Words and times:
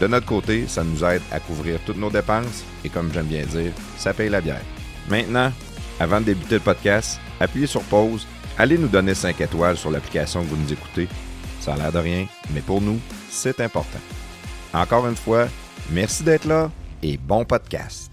De 0.00 0.06
notre 0.06 0.26
côté, 0.26 0.66
ça 0.66 0.82
nous 0.84 1.04
aide 1.04 1.22
à 1.30 1.40
couvrir 1.40 1.78
toutes 1.86 1.98
nos 1.98 2.10
dépenses 2.10 2.64
et 2.84 2.88
comme 2.88 3.12
j'aime 3.12 3.26
bien 3.26 3.44
dire, 3.46 3.72
ça 3.96 4.12
paye 4.12 4.28
la 4.28 4.40
bière. 4.40 4.62
Maintenant, 5.08 5.52
avant 6.00 6.20
de 6.20 6.26
débuter 6.26 6.56
le 6.56 6.60
podcast, 6.60 7.20
appuyez 7.40 7.66
sur 7.66 7.82
pause, 7.82 8.26
allez 8.58 8.78
nous 8.78 8.88
donner 8.88 9.14
5 9.14 9.40
étoiles 9.40 9.76
sur 9.76 9.90
l'application 9.90 10.42
que 10.42 10.48
vous 10.48 10.56
nous 10.56 10.72
écoutez. 10.72 11.08
Ça 11.60 11.74
a 11.74 11.76
l'air 11.76 11.92
de 11.92 11.98
rien, 11.98 12.26
mais 12.52 12.60
pour 12.60 12.80
nous, 12.80 12.98
c'est 13.30 13.60
important. 13.60 14.00
Encore 14.74 15.06
une 15.06 15.16
fois, 15.16 15.46
merci 15.90 16.22
d'être 16.22 16.46
là 16.46 16.70
et 17.02 17.16
bon 17.16 17.44
podcast. 17.44 18.11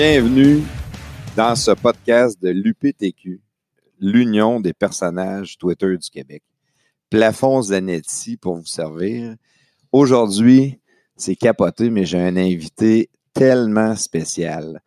Bienvenue 0.00 0.62
dans 1.34 1.56
ce 1.56 1.72
podcast 1.72 2.40
de 2.40 2.50
l'UPTQ, 2.50 3.40
l'Union 3.98 4.60
des 4.60 4.72
personnages 4.72 5.58
Twitter 5.58 5.96
du 5.96 6.08
Québec. 6.08 6.44
Plafond 7.10 7.62
Zanetti 7.62 8.36
pour 8.36 8.54
vous 8.54 8.64
servir. 8.64 9.34
Aujourd'hui, 9.90 10.78
c'est 11.16 11.34
capoté, 11.34 11.90
mais 11.90 12.04
j'ai 12.04 12.20
un 12.20 12.36
invité 12.36 13.10
tellement 13.34 13.96
spécial. 13.96 14.80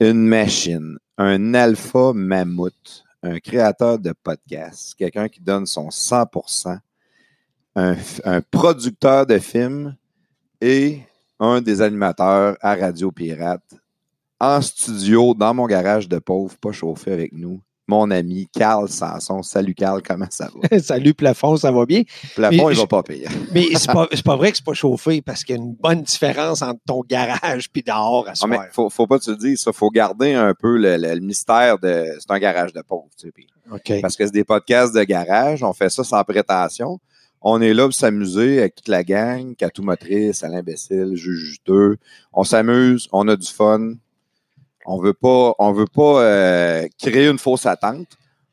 Une 0.00 0.26
machine, 0.26 0.96
un 1.18 1.52
alpha 1.52 2.14
mammouth, 2.14 3.04
un 3.22 3.38
créateur 3.40 3.98
de 3.98 4.14
podcast, 4.22 4.94
quelqu'un 4.94 5.28
qui 5.28 5.42
donne 5.42 5.66
son 5.66 5.90
100%, 5.90 6.78
un, 7.74 7.96
un 8.24 8.40
producteur 8.40 9.26
de 9.26 9.38
films 9.38 9.96
et 10.62 11.00
un 11.40 11.60
des 11.60 11.82
animateurs 11.82 12.56
à 12.62 12.74
Radio 12.74 13.12
Pirate 13.12 13.76
en 14.40 14.60
studio, 14.60 15.34
dans 15.34 15.54
mon 15.54 15.66
garage 15.66 16.08
de 16.08 16.18
pauvre, 16.18 16.56
pas 16.58 16.72
chauffé 16.72 17.12
avec 17.12 17.32
nous, 17.32 17.60
mon 17.88 18.10
ami 18.10 18.48
Carl 18.52 18.88
Sanson. 18.88 19.42
Salut 19.42 19.74
Carl, 19.74 20.02
comment 20.02 20.26
ça 20.30 20.50
va? 20.54 20.78
Salut 20.80 21.14
Plafond, 21.14 21.56
ça 21.56 21.70
va 21.70 21.86
bien? 21.86 22.02
Plafond, 22.34 22.70
il 22.70 22.76
va 22.76 22.86
pas 22.86 23.02
payer. 23.02 23.28
mais 23.54 23.66
c'est 23.74 23.90
pas, 23.90 24.08
pas 24.24 24.36
vrai 24.36 24.50
que 24.50 24.58
c'est 24.58 24.66
pas 24.66 24.74
chauffé 24.74 25.22
parce 25.22 25.44
qu'il 25.44 25.56
y 25.56 25.58
a 25.58 25.62
une 25.62 25.74
bonne 25.74 26.02
différence 26.02 26.62
entre 26.62 26.80
ton 26.86 27.00
garage 27.00 27.70
puis 27.70 27.82
dehors 27.82 28.28
à 28.28 28.34
soir. 28.34 28.50
Ah, 28.52 28.62
mais 28.64 28.70
faut, 28.72 28.90
faut 28.90 29.06
pas 29.06 29.18
te 29.18 29.30
le 29.30 29.36
dire, 29.36 29.58
ça. 29.58 29.72
Faut 29.72 29.90
garder 29.90 30.34
un 30.34 30.54
peu 30.54 30.76
le, 30.76 31.20
mystère 31.20 31.78
de. 31.78 32.06
C'est 32.18 32.30
un 32.30 32.38
garage 32.38 32.72
de 32.72 32.82
pauvre, 32.82 33.08
tu 33.18 33.28
sais. 33.28 34.00
Parce 34.00 34.16
que 34.16 34.24
c'est 34.24 34.32
des 34.32 34.44
podcasts 34.44 34.94
de 34.94 35.02
garage, 35.02 35.62
on 35.62 35.72
fait 35.72 35.90
ça 35.90 36.04
sans 36.04 36.22
prétention. 36.24 37.00
On 37.40 37.60
est 37.60 37.74
là 37.74 37.84
pour 37.84 37.94
s'amuser 37.94 38.60
avec 38.60 38.76
toute 38.76 38.88
la 38.88 39.04
gang, 39.04 39.54
Catou 39.54 39.82
Motrice, 39.82 40.44
Bessel, 40.64 41.14
Juge 41.14 41.52
Juteux. 41.52 41.96
On 42.32 42.44
s'amuse, 42.44 43.08
on 43.12 43.28
a 43.28 43.36
du 43.36 43.46
fun 43.46 43.94
on 44.86 45.00
veut 45.00 45.14
pas, 45.14 45.54
on 45.58 45.72
veut 45.72 45.86
pas 45.86 46.22
euh, 46.22 46.88
créer 46.98 47.28
une 47.28 47.38
fausse 47.38 47.66
attente 47.66 48.06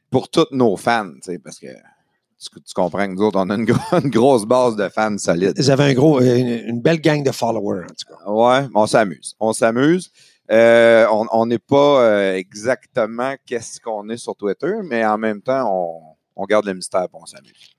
pour 0.09 0.29
tous 0.29 0.47
nos 0.51 0.75
fans, 0.75 1.11
parce 1.43 1.59
que 1.59 1.67
tu, 1.67 2.73
comprends 2.75 3.07
que 3.07 3.13
nous 3.13 3.21
autres, 3.21 3.39
on 3.39 3.49
a 3.49 3.55
une, 3.55 3.65
grosse 4.09 4.45
base 4.45 4.75
de 4.75 4.89
fans 4.89 5.17
solides. 5.17 5.53
Un 5.69 5.93
gros, 5.93 6.19
euh, 6.19 6.67
une, 6.67 6.81
belle 6.81 6.99
gang 6.99 7.23
de 7.23 7.31
followers, 7.31 7.85
en 7.85 7.93
tout 7.93 8.13
cas. 8.13 8.29
Ouais, 8.29 8.67
on 8.73 8.85
s'amuse. 8.87 9.35
On 9.39 9.53
s'amuse. 9.53 10.11
Euh, 10.51 11.07
on 11.09 11.45
n'est 11.45 11.57
pas 11.59 12.35
exactement 12.35 13.35
qu'est-ce 13.45 13.79
qu'on 13.79 14.09
est 14.09 14.17
sur 14.17 14.35
Twitter, 14.35 14.73
mais 14.83 15.05
en 15.05 15.17
même 15.17 15.41
temps, 15.41 16.17
on, 16.35 16.45
garde 16.45 16.65
le 16.65 16.73
mystère 16.73 17.03
et 17.03 17.07
on 17.13 17.25
s'amuse. 17.25 17.71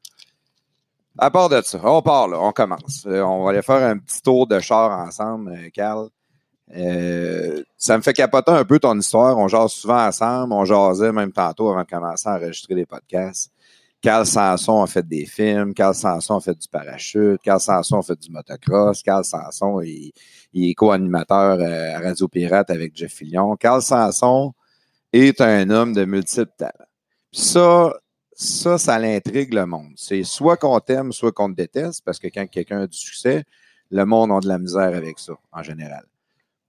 À 1.19 1.31
part 1.31 1.49
de 1.49 1.61
ça, 1.63 1.79
on 1.85 2.03
part 2.03 2.27
là, 2.27 2.41
on 2.41 2.53
commence. 2.53 3.07
on 3.07 3.45
va 3.45 3.51
aller 3.51 3.63
faire 3.63 3.85
un 3.85 3.99
petit 3.99 4.23
tour 4.23 4.47
de 4.47 4.59
char 4.61 4.99
ensemble, 4.99 5.71
Carl. 5.73 6.09
Ça 7.85 7.99
me 7.99 8.03
fait 8.03 8.15
capoter 8.15 8.51
un 8.51 8.65
peu 8.65 8.79
ton 8.79 8.99
histoire. 8.99 9.37
On 9.37 9.47
jase 9.47 9.73
souvent 9.73 10.07
ensemble. 10.07 10.55
On 10.55 10.65
jasait 10.65 11.13
même 11.13 11.33
tantôt 11.33 11.69
avant 11.69 11.83
de 11.83 11.87
commencer 11.87 12.27
à 12.31 12.37
enregistrer 12.37 12.75
des 12.75 12.87
podcasts. 12.87 13.53
Carl 14.01 14.25
Sanson 14.25 14.83
a 14.83 14.87
fait 14.87 15.07
des 15.07 15.27
films. 15.27 15.75
Carl 15.75 15.95
Sanson 15.95 16.37
a 16.37 16.41
fait 16.41 16.59
du 16.59 16.67
parachute. 16.67 17.43
Carl 17.43 17.61
Sanson 17.61 17.99
a 17.99 18.03
fait 18.03 18.19
du 18.19 18.31
motocross. 18.31 19.03
Carl 19.03 19.23
Sanson 19.23 19.83
il, 19.83 20.15
est 20.55 20.73
co-animateur 20.73 21.59
euh, 21.61 21.95
à 21.95 22.01
Radio 22.01 22.27
Pirate 22.27 22.71
avec 22.71 22.97
Jeff 22.97 23.13
Fillion. 23.13 23.55
Carl 23.57 23.83
Sanson 23.83 24.55
est 25.13 25.43
un 25.43 25.69
homme 25.69 25.93
de 25.93 26.07
multiples 26.07 26.55
talents. 26.57 26.73
ça, 27.33 27.93
ça, 28.33 28.79
ça 28.79 28.99
l'intrigue 28.99 29.53
le 29.53 29.67
monde. 29.67 29.93
C'est 29.97 30.23
soit 30.23 30.57
qu'on 30.57 30.81
t'aime, 30.81 31.13
soit 31.13 31.33
qu'on 31.33 31.51
te 31.51 31.57
déteste, 31.57 32.01
parce 32.03 32.19
que 32.19 32.29
quand 32.29 32.47
quelqu'un 32.47 32.81
a 32.81 32.87
du 32.87 32.97
succès, 32.97 33.45
le 33.91 34.07
monde 34.07 34.33
a 34.33 34.41
de 34.41 34.49
la 34.49 34.59
misère 34.59 34.95
avec 34.95 35.19
ça, 35.19 35.35
en 35.53 35.63
général. 35.63 36.07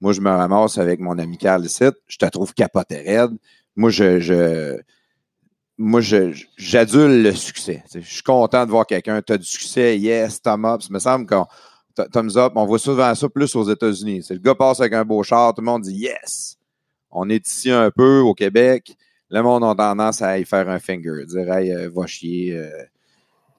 Moi, 0.02 0.14
je 0.14 0.22
me 0.22 0.30
ramasse 0.30 0.78
avec 0.78 1.00
mon 1.00 1.18
ami 1.18 1.38
Carl 1.38 1.64
ici. 1.66 1.86
Je 2.08 2.18
te 2.18 2.26
trouve 2.26 2.54
capoté 2.54 2.98
raide. 2.98 3.32
Moi, 3.76 3.90
je, 3.90 4.20
je 4.20 4.78
moi, 5.78 6.00
j'adule 6.58 7.24
le 7.24 7.34
succès. 7.34 7.84
Je 7.94 8.00
suis 8.00 8.24
content 8.24 8.66
de 8.66 8.72
voir 8.72 8.86
quelqu'un. 8.86 9.22
Tu 9.22 9.34
as 9.34 9.38
du 9.38 9.46
succès, 9.46 9.98
yes, 9.98 10.42
thumb 10.42 10.66
up. 10.66 10.82
Ça 10.82 10.88
me 10.92 11.00
semble 11.00 11.26
qu'on 11.26 11.46
thumbs 12.12 12.38
up, 12.38 12.54
on 12.56 12.66
voit 12.66 12.80
souvent 12.80 13.14
ça 13.16 13.30
plus 13.30 13.56
aux 13.56 13.70
États-Unis. 13.70 14.26
Le 14.30 14.38
gars 14.38 14.56
passe 14.56 14.80
avec 14.80 14.94
un 14.94 15.06
beau 15.06 15.22
char, 15.24 15.54
tout 15.54 15.62
le 15.62 15.66
monde 15.66 15.84
dit 15.84 15.96
yes. 15.96 16.58
On 17.12 17.30
est 17.30 17.48
ici 17.48 17.72
un 17.72 17.92
peu 17.92 18.20
au 18.20 18.34
Québec. 18.34 18.96
Le 19.30 19.42
monde 19.42 19.64
a 19.64 19.74
tendance 19.76 20.22
à 20.22 20.38
y 20.38 20.46
faire 20.46 20.70
un 20.70 20.80
finger, 20.80 21.26
dire 21.26 21.52
hey, 21.52 21.72
euh, 21.72 21.90
va 21.94 22.06
chier. 22.06 22.58
Euh, 22.58 22.70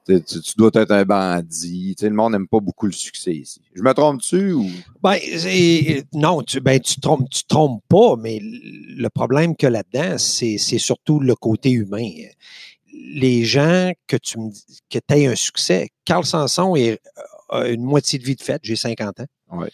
tu, 0.07 0.55
dois 0.57 0.71
être 0.73 0.91
un 0.91 1.03
bandit. 1.03 1.95
le 2.01 2.09
monde 2.09 2.33
n'aime 2.33 2.47
pas 2.47 2.59
beaucoup 2.59 2.85
le 2.85 2.91
succès 2.91 3.33
ici. 3.33 3.61
Je 3.73 3.81
me 3.81 3.93
trompe-tu 3.93 4.53
ou? 4.53 4.69
Ben, 5.03 5.17
non, 6.13 6.41
tu, 6.41 6.59
ben, 6.61 6.79
tu 6.79 6.99
trompes, 6.99 7.29
tu 7.29 7.43
trompes 7.43 7.83
pas, 7.87 8.15
mais 8.17 8.39
le 8.41 9.07
problème 9.09 9.55
que 9.55 9.67
là-dedans, 9.67 10.17
c'est, 10.17 10.57
surtout 10.57 11.19
le 11.19 11.35
côté 11.35 11.71
humain. 11.71 12.09
Les 12.93 13.43
gens 13.43 13.91
que 14.07 14.17
tu 14.17 14.39
me 14.39 14.51
que 14.89 14.99
aies 15.13 15.27
un 15.27 15.35
succès, 15.35 15.89
Carl 16.05 16.25
Sanson 16.25 16.75
est, 16.75 16.99
a 17.49 17.67
une 17.67 17.83
moitié 17.83 18.17
de 18.19 18.23
vie 18.23 18.35
de 18.35 18.41
fête, 18.41 18.61
j'ai 18.63 18.75
50 18.75 19.19
ans. 19.19 19.25
Ouais. 19.51 19.69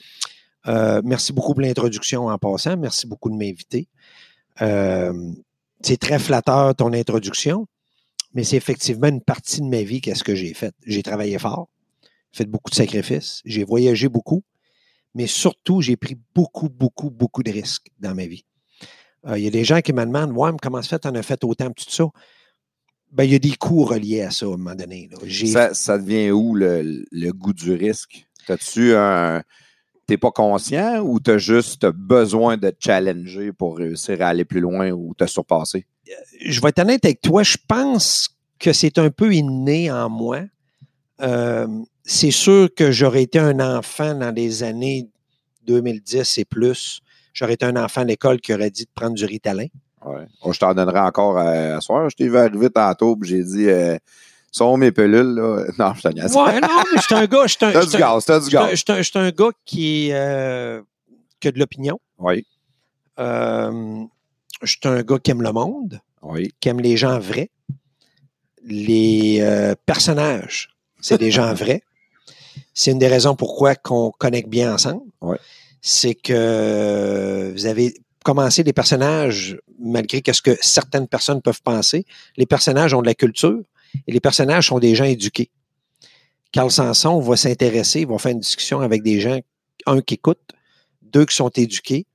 Euh, 0.68 1.02
merci 1.04 1.34
beaucoup 1.34 1.54
pour 1.54 1.62
l'introduction 1.62 2.28
en 2.28 2.38
passant. 2.38 2.78
Merci 2.78 3.08
beaucoup 3.08 3.30
de 3.30 3.36
m'inviter. 3.36 3.88
Euh, 4.62 5.32
c'est 5.82 5.98
très 5.98 6.20
flatteur 6.20 6.76
ton 6.76 6.94
introduction 6.94 7.68
mais 8.34 8.44
c'est 8.44 8.58
effectivement 8.58 9.08
une 9.08 9.22
partie 9.22 9.62
de 9.62 9.68
ma 9.68 9.84
vie 9.84 10.02
qu'est-ce 10.02 10.24
que 10.24 10.36
j'ai 10.36 10.54
fait. 10.54 10.74
J'ai 10.86 11.04
travaillé 11.04 11.38
fort, 11.40 11.70
fait 12.32 12.46
beaucoup 12.46 12.70
de 12.70 12.76
sacrifices, 12.76 13.42
j'ai 13.46 13.64
voyagé 13.64 14.10
beaucoup, 14.10 14.44
mais 15.16 15.28
surtout, 15.28 15.82
j'ai 15.82 15.96
pris 15.96 16.18
beaucoup, 16.34 16.70
beaucoup, 16.70 17.10
beaucoup 17.10 17.44
de 17.44 17.52
risques 17.52 17.88
dans 18.00 18.16
ma 18.16 18.26
vie. 18.26 18.46
Euh, 19.28 19.38
il 19.38 19.44
y 19.44 19.48
a 19.48 19.52
des 19.52 19.64
gens 19.64 19.82
qui 19.82 19.94
me 19.94 20.06
demandent 20.06 20.32
Ouais, 20.32 20.52
mais 20.52 20.58
comment 20.62 20.82
ça 20.82 20.90
fait, 20.90 21.00
tu 21.00 21.08
en 21.08 21.16
as 21.16 21.24
fait 21.24 21.44
autant, 21.44 21.72
tout 21.72 21.86
ça? 21.88 22.06
Ben, 23.12 23.26
il 23.26 23.32
y 23.32 23.36
a 23.36 23.40
des 23.40 23.56
coûts 23.56 23.84
reliés 23.84 24.22
à 24.22 24.32
ça 24.32 24.46
à 24.48 24.50
un 24.50 24.58
moment 24.58 24.76
donné. 24.76 25.08
Ça, 25.46 25.74
ça, 25.76 26.00
devient 26.00 26.32
où 26.32 26.56
le, 26.56 27.32
goût 27.32 27.54
du 27.54 27.74
risque? 27.74 28.26
T'as-tu 28.48 28.96
un. 28.96 29.44
T'es 30.06 30.18
pas 30.18 30.32
conscient 30.32 31.00
ou 31.00 31.20
t'as 31.20 31.38
juste 31.38 31.86
besoin 31.86 32.58
de 32.58 32.74
challenger 32.78 33.54
pour 33.54 33.78
réussir 33.78 34.22
à 34.22 34.28
aller 34.28 34.46
plus 34.46 34.60
loin 34.60 34.92
ou 34.92 35.14
te 35.14 35.26
surpasser? 35.26 35.86
je 36.42 36.62
vais 36.62 36.70
être 36.70 36.80
honnête 36.80 37.06
avec 37.06 37.22
toi, 37.22 37.44
je 37.44 37.58
pense 37.68 38.30
que 38.60 38.74
c'est 38.74 38.98
un 38.98 39.10
peu 39.10 39.34
inné 39.34 39.92
en 39.92 40.10
moi. 40.10 40.42
Euh, 41.22 41.68
c'est 42.04 42.32
sûr 42.32 42.70
que 42.76 42.92
j'aurais 42.92 43.24
été 43.24 43.40
un 43.40 43.60
enfant 43.60 44.14
dans 44.14 44.34
les 44.34 44.64
années 44.64 45.10
2010 45.66 46.38
et 46.38 46.46
plus. 46.46 47.02
J'aurais 47.34 47.54
été 47.54 47.66
un 47.66 47.76
enfant 47.78 48.02
à 48.02 48.06
l'école 48.06 48.42
qui 48.42 48.54
aurait 48.54 48.70
dit 48.70 48.84
de 48.84 48.90
prendre 48.94 49.16
du 49.16 49.26
ritalin. 49.26 49.68
Ouais. 50.06 50.26
je 50.52 50.60
t'en 50.60 50.74
donnerai 50.74 51.00
encore 51.00 51.38
à, 51.38 51.80
soir. 51.80 52.10
Je 52.10 52.16
t'ai 52.16 52.28
vu 52.28 52.38
arriver 52.38 52.70
tantôt 52.70 53.18
j'ai 53.22 53.44
dit 53.44 53.70
euh, 53.70 53.98
Sont 54.54 54.78
mes 54.78 54.92
pelules, 54.92 55.34
là. 55.36 55.66
Non, 55.80 55.94
je 55.96 56.02
te. 56.02 56.08
Ouais, 56.10 56.62
non, 56.62 56.68
mais 56.94 56.98
je 56.98 57.02
suis 57.02 57.16
un 57.16 57.26
gars. 57.26 57.42
je 57.48 57.56
suis 57.56 57.66
un- 57.66 57.72
T'as 57.74 57.86
du 57.86 57.98
gaz, 57.98 58.26
t'as 58.26 58.40
du 58.40 58.50
gaz. 58.50 58.70
je 58.72 59.02
suis 59.02 59.32
gars 59.34 59.50
qui, 59.66 60.10
euh, 60.14 60.82
qui 61.40 61.48
a 61.48 61.52
de 61.52 61.60
l'opinion. 61.60 62.00
Oui, 62.20 62.46
Euh, 63.20 64.04
je 64.62 64.72
suis 64.72 64.80
un 64.86 65.02
gars 65.02 65.18
qui 65.20 65.32
aime 65.32 65.42
le 65.42 65.52
monde, 65.52 66.00
oui. 66.22 66.54
qui 66.60 66.70
aime 66.70 66.80
les 66.80 66.96
gens 66.98 67.20
vrais. 67.20 67.50
Les 68.66 69.40
euh, 69.42 69.76
personnages, 69.86 70.70
c'est 71.02 71.18
des 71.18 71.32
gens 71.32 71.54
vrais. 71.62 71.82
C'est 72.74 72.92
une 72.92 73.00
des 73.00 73.08
raisons 73.08 73.36
pourquoi 73.36 73.76
qu'on 73.76 74.12
connecte 74.12 74.50
bien 74.50 74.74
ensemble. 74.74 75.04
Ouais. 75.22 75.38
C'est 75.82 76.16
que 76.16 77.52
vous 77.54 77.66
avez 77.66 77.94
commencé 78.24 78.64
des 78.64 78.72
personnages, 78.72 79.58
malgré 79.80 80.22
que 80.22 80.32
ce 80.32 80.42
que 80.42 80.56
certaines 80.62 81.08
personnes 81.08 81.42
peuvent 81.42 81.62
penser, 81.62 82.06
les 82.38 82.46
personnages 82.46 82.94
ont 82.94 83.02
de 83.02 83.08
la 83.08 83.16
culture 83.16 83.60
et 84.08 84.12
les 84.12 84.20
personnages 84.20 84.68
sont 84.68 84.80
des 84.80 84.96
gens 84.96 85.06
éduqués. 85.06 85.52
Carl 86.52 86.72
Sanson 86.72 87.20
va 87.20 87.36
s'intéresser, 87.36 88.06
va 88.06 88.18
faire 88.18 88.32
une 88.32 88.40
discussion 88.40 88.82
avec 88.82 89.02
des 89.02 89.20
gens, 89.20 89.40
un 89.86 90.02
qui 90.02 90.16
écoute, 90.16 90.52
deux 91.02 91.26
qui 91.26 91.36
sont 91.36 91.50
éduqués. 91.50 92.06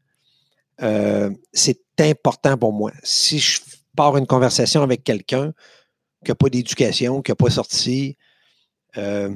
Euh, 0.82 1.30
c'est 1.52 1.80
important 1.98 2.56
pour 2.56 2.72
moi. 2.72 2.92
Si 3.02 3.40
je 3.40 3.60
pars 3.96 4.16
une 4.16 4.26
conversation 4.26 4.82
avec 4.82 5.02
quelqu'un 5.02 5.52
qui 6.24 6.30
n'a 6.30 6.36
pas 6.36 6.48
d'éducation, 6.48 7.20
qui 7.20 7.32
n'a 7.32 7.36
pas 7.36 7.50
sorti, 7.50 8.16
euh, 8.96 9.34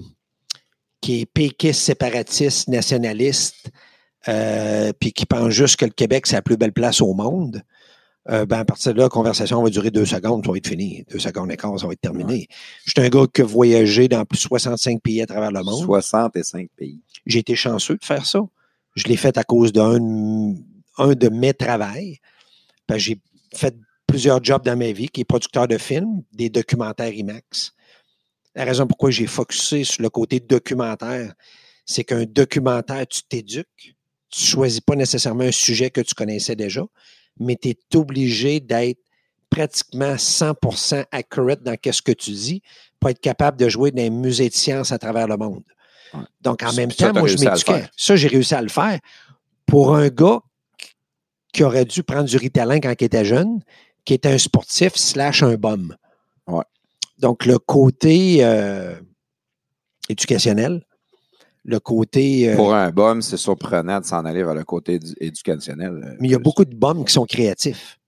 qui 1.00 1.23
est 1.23 1.27
péquiste, 1.27 1.81
séparatiste, 1.81 2.69
nationaliste, 2.69 3.71
euh, 4.29 4.93
puis 4.99 5.12
qui 5.12 5.27
pense 5.27 5.50
juste 5.50 5.77
que 5.77 5.85
le 5.85 5.91
Québec, 5.91 6.27
c'est 6.27 6.37
la 6.37 6.43
plus 6.43 6.56
belle 6.56 6.73
place 6.73 7.00
au 7.00 7.12
monde, 7.12 7.62
euh, 8.30 8.46
ben 8.46 8.60
à 8.60 8.64
partir 8.64 8.92
de 8.92 8.98
là, 8.98 9.04
la 9.04 9.08
conversation 9.08 9.62
va 9.62 9.70
durer 9.70 9.90
deux 9.90 10.06
secondes, 10.06 10.44
ça 10.44 10.50
va 10.52 10.56
être 10.58 10.69
fini. 10.69 11.04
Deux 11.10 11.19
secondes 11.19 11.50
et 11.50 11.56
quart, 11.56 11.78
ça 11.78 11.86
va 11.86 11.92
être 11.92 12.00
terminé. 12.00 12.46
Je 12.84 12.92
suis 12.92 13.00
un 13.00 13.08
gars 13.08 13.24
qui 13.32 13.42
a 13.42 13.44
voyagé 13.44 14.06
dans 14.08 14.24
plus 14.24 14.36
de 14.38 14.42
65 14.42 15.02
pays 15.02 15.20
à 15.22 15.26
travers 15.26 15.50
le 15.50 15.62
monde. 15.62 15.84
65 15.84 16.69
pays. 16.76 17.00
J'ai 17.26 17.40
été 17.40 17.56
chanceux 17.56 17.96
de 17.96 18.04
faire 18.04 18.24
ça. 18.26 18.40
Je 18.94 19.04
l'ai 19.08 19.16
fait 19.16 19.36
à 19.38 19.44
cause 19.44 19.72
d'un 19.72 19.98
de- 19.98 20.54
un 20.98 21.14
de 21.14 21.28
mes 21.30 21.54
travails. 21.54 22.19
J'ai 22.96 23.19
fait 23.54 23.74
plusieurs 24.06 24.42
jobs 24.44 24.62
dans 24.64 24.76
ma 24.76 24.92
vie, 24.92 25.08
qui 25.08 25.22
est 25.22 25.24
producteur 25.24 25.66
de 25.66 25.78
films, 25.78 26.22
des 26.32 26.50
documentaires 26.50 27.12
IMAX. 27.12 27.72
La 28.54 28.64
raison 28.64 28.86
pourquoi 28.86 29.10
j'ai 29.10 29.26
focusé 29.26 29.84
sur 29.84 30.02
le 30.02 30.10
côté 30.10 30.38
documentaire, 30.40 31.32
c'est 31.86 32.04
qu'un 32.04 32.24
documentaire, 32.24 33.06
tu 33.06 33.22
t'éduques. 33.22 33.96
Tu 34.28 34.44
choisis 34.44 34.80
pas 34.80 34.94
nécessairement 34.94 35.44
un 35.44 35.52
sujet 35.52 35.90
que 35.90 36.02
tu 36.02 36.14
connaissais 36.14 36.54
déjà, 36.56 36.82
mais 37.43 37.56
tu 37.56 37.71
es 37.71 37.97
obligé 37.97 38.61
d'être 38.61 39.00
pratiquement 39.50 40.15
100% 40.15 41.05
accurate 41.11 41.62
dans 41.62 41.77
ce 41.91 42.03
que 42.03 42.12
tu 42.12 42.31
dis 42.31 42.62
pour 42.99 43.11
être 43.11 43.21
capable 43.21 43.59
de 43.59 43.69
jouer 43.69 43.91
dans 43.91 44.03
les 44.03 44.11
musées 44.11 44.49
de 44.49 44.55
sciences 44.55 44.93
à 44.93 44.99
travers 44.99 45.29
le 45.29 45.37
monde. 45.37 45.62
Ouais. 46.15 46.21
Donc, 46.41 46.62
en 46.62 46.71
Ça, 46.71 46.77
même 46.77 46.93
temps, 46.93 47.12
moi, 47.12 47.29
je 47.29 47.37
m'éduquais. 47.37 47.85
Ça, 47.97 48.17
j'ai 48.17 48.29
réussi 48.29 48.55
à 48.55 48.62
le 48.62 48.69
faire. 48.69 48.99
Pour 49.67 49.94
un 49.94 50.09
gars 50.09 50.41
qui 51.53 51.65
aurait 51.65 51.85
dû 51.85 52.03
prendre 52.03 52.25
du 52.25 52.37
Ritalin 52.37 52.81
quand 52.81 52.94
il 52.99 53.05
était 53.05 53.25
jeune, 53.25 53.61
qui 54.05 54.15
était 54.15 54.31
un 54.31 54.39
sportif 54.39 54.94
slash 54.97 55.43
un 55.43 55.55
bum. 55.55 55.94
Ouais. 56.47 56.65
Donc, 57.19 57.44
le 57.44 57.59
côté 57.59 58.39
euh, 58.41 58.94
éducationnel, 60.09 60.83
le 61.64 61.79
côté... 61.81 62.50
euh, 62.50 62.56
Pour 62.56 62.75
un 62.75 62.91
bum, 62.91 63.23
c'est 63.23 63.37
surprenant 63.37 64.00
de 64.00 64.05
s'en 64.05 64.25
aller 64.25 64.43
vers 64.43 64.55
le 64.55 64.64
côté 64.64 64.99
édu- 64.99 65.14
éducationnel. 65.20 65.93
euh, 66.05 66.17
mais 66.20 66.29
il 66.29 66.31
y 66.32 66.35
a 66.35 66.38
beaucoup 66.41 66.64
de 66.64 66.75
bums 66.75 67.05
qui 67.05 67.12
sont 67.12 67.25
créatifs. 67.26 67.99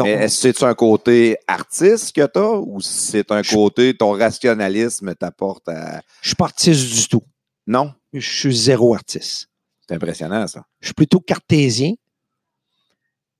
Mais 0.00 0.10
est-ce 0.10 0.48
que 0.48 0.58
c'est 0.58 0.64
un 0.64 0.74
côté 0.74 1.38
artiste 1.48 2.14
que 2.14 2.24
tu 2.26 2.38
as 2.38 2.52
ou 2.60 2.80
c'est 2.80 3.32
un 3.32 3.42
Je- 3.42 3.54
côté, 3.54 3.94
ton 3.96 4.12
rationalisme 4.12 5.14
t'apporte 5.14 5.68
à. 5.68 6.02
je 6.22 6.28
suis 6.28 6.36
pas 6.36 6.44
artiste 6.44 6.92
du 6.94 7.08
tout. 7.08 7.22
Non? 7.66 7.92
Je 8.12 8.20
suis 8.20 8.56
zéro 8.56 8.94
artiste. 8.94 9.48
C'est 9.88 9.94
impressionnant, 9.94 10.46
ça. 10.46 10.64
Je 10.80 10.88
suis 10.88 10.94
plutôt 10.94 11.18
cartésien, 11.20 11.94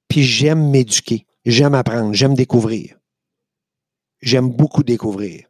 puis 0.08 0.22
j'aime 0.22 0.70
m'éduquer. 0.70 1.26
J'aime 1.44 1.74
apprendre, 1.74 2.12
j'aime 2.14 2.34
découvrir. 2.34 2.98
J'aime 4.20 4.48
beaucoup 4.50 4.82
découvrir. 4.82 5.46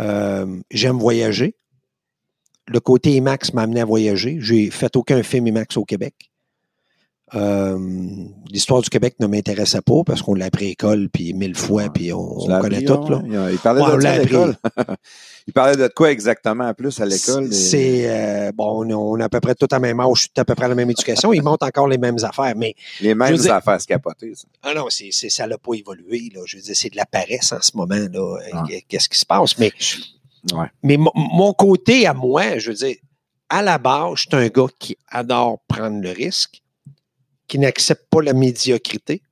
Euh, 0.00 0.60
j'aime 0.70 0.98
voyager. 0.98 1.54
Le 2.68 2.80
côté 2.80 3.12
IMAX 3.12 3.52
m'a 3.54 3.62
amené 3.62 3.80
à 3.80 3.84
voyager. 3.84 4.38
J'ai 4.40 4.70
fait 4.70 4.96
aucun 4.96 5.22
film 5.22 5.46
IMAX 5.46 5.76
au 5.76 5.84
Québec. 5.84 6.14
Euh, 7.34 7.76
L'histoire 8.50 8.80
du 8.82 8.88
Québec 8.88 9.16
ne 9.18 9.26
m'intéressait 9.26 9.80
pas 9.80 10.02
parce 10.06 10.22
qu'on 10.22 10.34
l'a 10.34 10.44
appris 10.46 10.66
à 10.66 10.68
l'école, 10.68 11.08
puis 11.12 11.32
mille 11.34 11.56
fois, 11.56 11.88
puis 11.92 12.12
on, 12.12 12.46
connaît 12.60 12.84
tout. 12.84 12.92
hein? 12.94 13.22
Là. 13.28 13.48
Il, 13.48 13.54
il 13.54 13.58
parlait 13.58 13.82
Ouais, 13.82 13.96
de 13.96 14.00
ça 14.00 14.08
l'a 14.08 14.10
à 14.10 14.14
appris. 14.14 14.24
l'école. 14.26 14.56
il 15.48 15.52
parlait 15.52 15.76
de 15.76 15.88
quoi 15.88 16.12
exactement 16.12 16.68
en 16.68 16.72
plus 16.74 17.00
à 17.00 17.04
l'école? 17.04 17.52
C'est 17.52 18.04
euh, 18.08 18.52
bon, 18.52 18.86
on, 18.94 19.18
a 19.18 19.24
à 19.24 19.28
peu 19.28 19.40
près 19.40 19.56
tout 19.56 19.66
à 19.72 19.80
même 19.80 19.98
âge, 19.98 20.28
à 20.36 20.44
peu 20.44 20.54
près 20.54 20.68
la 20.68 20.76
même 20.76 20.88
éducation. 20.90 21.32
Ils 21.32 21.42
montent 21.42 21.64
encore 21.64 21.88
les 21.88 21.98
mêmes 21.98 22.18
affaires, 22.22 22.54
mais 22.56 22.76
Les 23.00 23.16
mêmes 23.16 23.34
dire- 23.36 23.54
affaires 23.54 23.80
scapotées. 23.80 24.32
ça. 24.36 24.46
Ah 24.62 24.74
non, 24.74 24.86
c'est, 24.88 25.08
c'est- 25.10 25.28
ça 25.28 25.48
n'a 25.48 25.58
pas 25.58 25.74
évolué. 25.74 26.30
Là. 26.32 26.42
Je 26.46 26.58
veux 26.58 26.62
dire, 26.62 26.76
c'est 26.76 26.90
de 26.90 26.96
la 26.96 27.06
paresse 27.06 27.50
en 27.50 27.60
ce 27.60 27.76
moment. 27.76 27.96
Là. 28.12 28.34
Ouais. 28.68 28.84
Qu'est-ce 28.86 29.08
qui 29.08 29.18
se 29.18 29.26
passe? 29.26 29.58
Mais, 29.58 29.72
Ouais. 30.54 30.66
mais 30.82 30.96
mon, 30.96 31.52
côté 31.52 32.06
à 32.06 32.14
moi, 32.14 32.58
je 32.58 32.70
veux 32.70 32.76
dire, 32.76 32.96
à 33.48 33.62
la 33.62 33.78
base, 33.78 34.14
je 34.16 34.20
suis 34.22 34.44
un 34.44 34.48
gars 34.48 34.66
qui 34.78 34.96
adore 35.08 35.60
prendre 35.68 36.00
le 36.00 36.10
risque, 36.10 36.62
qui 37.48 37.58
n'accepte 37.58 38.06
pas 38.10 38.22
la 38.22 38.32
médiocrité. 38.32 39.22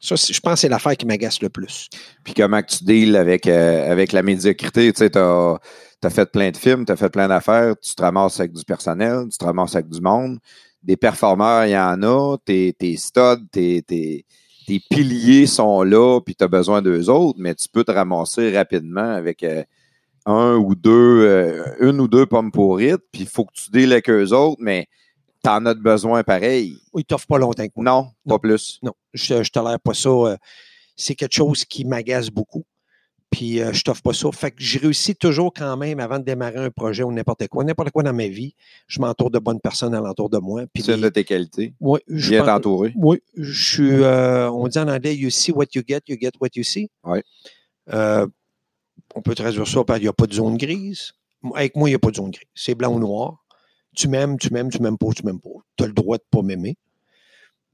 Ça, 0.00 0.16
je 0.16 0.38
pense 0.40 0.54
que 0.54 0.60
c'est 0.60 0.68
l'affaire 0.68 0.96
qui 0.96 1.06
m'agace 1.06 1.40
le 1.40 1.48
plus. 1.48 1.88
Puis 2.24 2.34
comment 2.34 2.60
que 2.60 2.76
tu 2.76 2.84
deals 2.84 3.16
avec, 3.16 3.46
euh, 3.46 3.90
avec 3.90 4.12
la 4.12 4.22
médiocrité? 4.22 4.92
Tu 4.92 4.98
sais, 4.98 5.10
t'as 5.10 5.56
as 6.02 6.10
fait 6.10 6.30
plein 6.30 6.50
de 6.50 6.56
films, 6.58 6.84
tu 6.84 6.92
as 6.92 6.96
fait 6.96 7.08
plein 7.08 7.26
d'affaires, 7.26 7.74
tu 7.80 7.94
te 7.94 8.02
ramasses 8.02 8.38
avec 8.38 8.52
du 8.52 8.64
personnel, 8.64 9.26
tu 9.32 9.38
te 9.38 9.44
ramasses 9.44 9.74
avec 9.74 9.88
du 9.88 10.02
monde. 10.02 10.38
Des 10.82 10.98
performeurs, 10.98 11.64
il 11.64 11.70
y 11.70 11.78
en 11.78 12.02
a. 12.02 12.36
Tes, 12.44 12.74
tes 12.74 12.96
studs, 12.98 13.46
tes, 13.50 13.80
tes, 13.80 14.26
tes 14.66 14.80
piliers 14.90 15.46
sont 15.46 15.82
là, 15.82 16.20
puis 16.20 16.34
tu 16.34 16.44
as 16.44 16.48
besoin 16.48 16.82
d'eux 16.82 17.08
autres, 17.10 17.38
mais 17.40 17.54
tu 17.54 17.68
peux 17.68 17.84
te 17.84 17.90
ramasser 17.92 18.56
rapidement 18.56 19.14
avec 19.14 19.42
euh, 19.42 19.62
un 20.26 20.56
ou 20.56 20.74
deux, 20.74 20.90
euh, 21.26 21.64
une 21.80 22.00
ou 22.00 22.08
deux 22.08 22.26
pommes 22.26 22.50
pourrites, 22.52 23.02
puis 23.12 23.22
il 23.22 23.28
faut 23.28 23.44
que 23.44 23.52
tu 23.54 23.70
deals 23.70 23.92
avec 23.92 24.08
eux 24.10 24.32
autres, 24.32 24.60
mais 24.60 24.86
tu 25.42 25.50
en 25.50 25.66
as 25.66 25.74
de 25.74 25.80
besoin 25.80 26.22
pareil. 26.22 26.78
Oui, 26.92 27.04
t'offre 27.04 27.26
pas 27.26 27.38
longtemps 27.38 27.66
que 27.66 27.72
moi. 27.76 27.84
Non, 27.84 28.02
Non. 28.26 28.34
pas 28.34 28.38
plus. 28.38 28.78
Non, 28.82 28.92
je, 29.12 29.42
je 29.42 29.50
tolère 29.50 29.78
pas 29.80 29.92
ça. 29.94 30.08
euh, 30.08 30.36
C'est 30.96 31.14
quelque 31.14 31.34
chose 31.34 31.64
qui 31.64 31.84
m'agace 31.84 32.30
beaucoup. 32.30 32.64
Puis 33.36 33.60
euh, 33.60 33.72
je 33.72 33.82
t'offre 33.82 34.00
pas 34.02 34.12
ça. 34.12 34.30
Fait 34.30 34.52
que 34.52 34.58
j'ai 34.58 34.78
réussi 34.78 35.16
toujours 35.16 35.52
quand 35.52 35.76
même, 35.76 35.98
avant 35.98 36.20
de 36.20 36.24
démarrer 36.24 36.58
un 36.58 36.70
projet 36.70 37.02
ou 37.02 37.10
n'importe 37.10 37.48
quoi, 37.48 37.64
n'importe 37.64 37.90
quoi 37.90 38.04
dans 38.04 38.12
ma 38.12 38.28
vie, 38.28 38.54
je 38.86 39.00
m'entoure 39.00 39.28
de 39.30 39.40
bonnes 39.40 39.58
personnes 39.58 39.92
alentour 39.92 40.30
de 40.30 40.38
moi. 40.38 40.66
Puis 40.72 40.84
C'est 40.84 40.94
une 40.94 41.00
de 41.00 41.08
tes 41.08 41.24
qualités. 41.24 41.74
Ouais, 41.80 42.00
je 42.06 42.30
Bien 42.30 42.38
pense- 42.40 42.46
t'entourer. 42.46 42.92
Oui, 42.94 43.20
je 43.36 43.72
suis, 43.74 43.90
euh, 43.90 44.48
on 44.52 44.68
dit 44.68 44.78
en 44.78 44.86
anglais, 44.86 45.16
you 45.16 45.30
see 45.30 45.50
what 45.50 45.64
you 45.74 45.82
get, 45.86 46.02
you 46.06 46.16
get 46.20 46.30
what 46.40 46.50
you 46.54 46.62
see. 46.62 46.90
Ouais. 47.02 47.24
Euh, 47.92 48.24
on 49.16 49.20
peut 49.20 49.34
traduire 49.34 49.66
ça 49.66 49.82
par 49.82 49.96
il 49.98 50.02
n'y 50.02 50.08
a 50.08 50.12
pas 50.12 50.26
de 50.28 50.34
zone 50.34 50.56
grise. 50.56 51.10
Avec 51.56 51.74
moi, 51.74 51.88
il 51.88 51.92
n'y 51.92 51.96
a 51.96 51.98
pas 51.98 52.10
de 52.10 52.16
zone 52.16 52.30
grise. 52.30 52.46
C'est 52.54 52.76
blanc 52.76 52.94
ou 52.94 53.00
noir. 53.00 53.44
Tu 53.96 54.06
m'aimes, 54.06 54.38
tu 54.38 54.52
m'aimes, 54.52 54.70
tu 54.70 54.80
m'aimes 54.80 54.96
pas, 54.98 55.08
tu 55.14 55.24
m'aimes 55.26 55.40
pas. 55.40 55.50
Tu 55.76 55.82
as 55.82 55.86
le 55.88 55.92
droit 55.92 56.18
de 56.18 56.24
pas 56.30 56.42
m'aimer. 56.42 56.76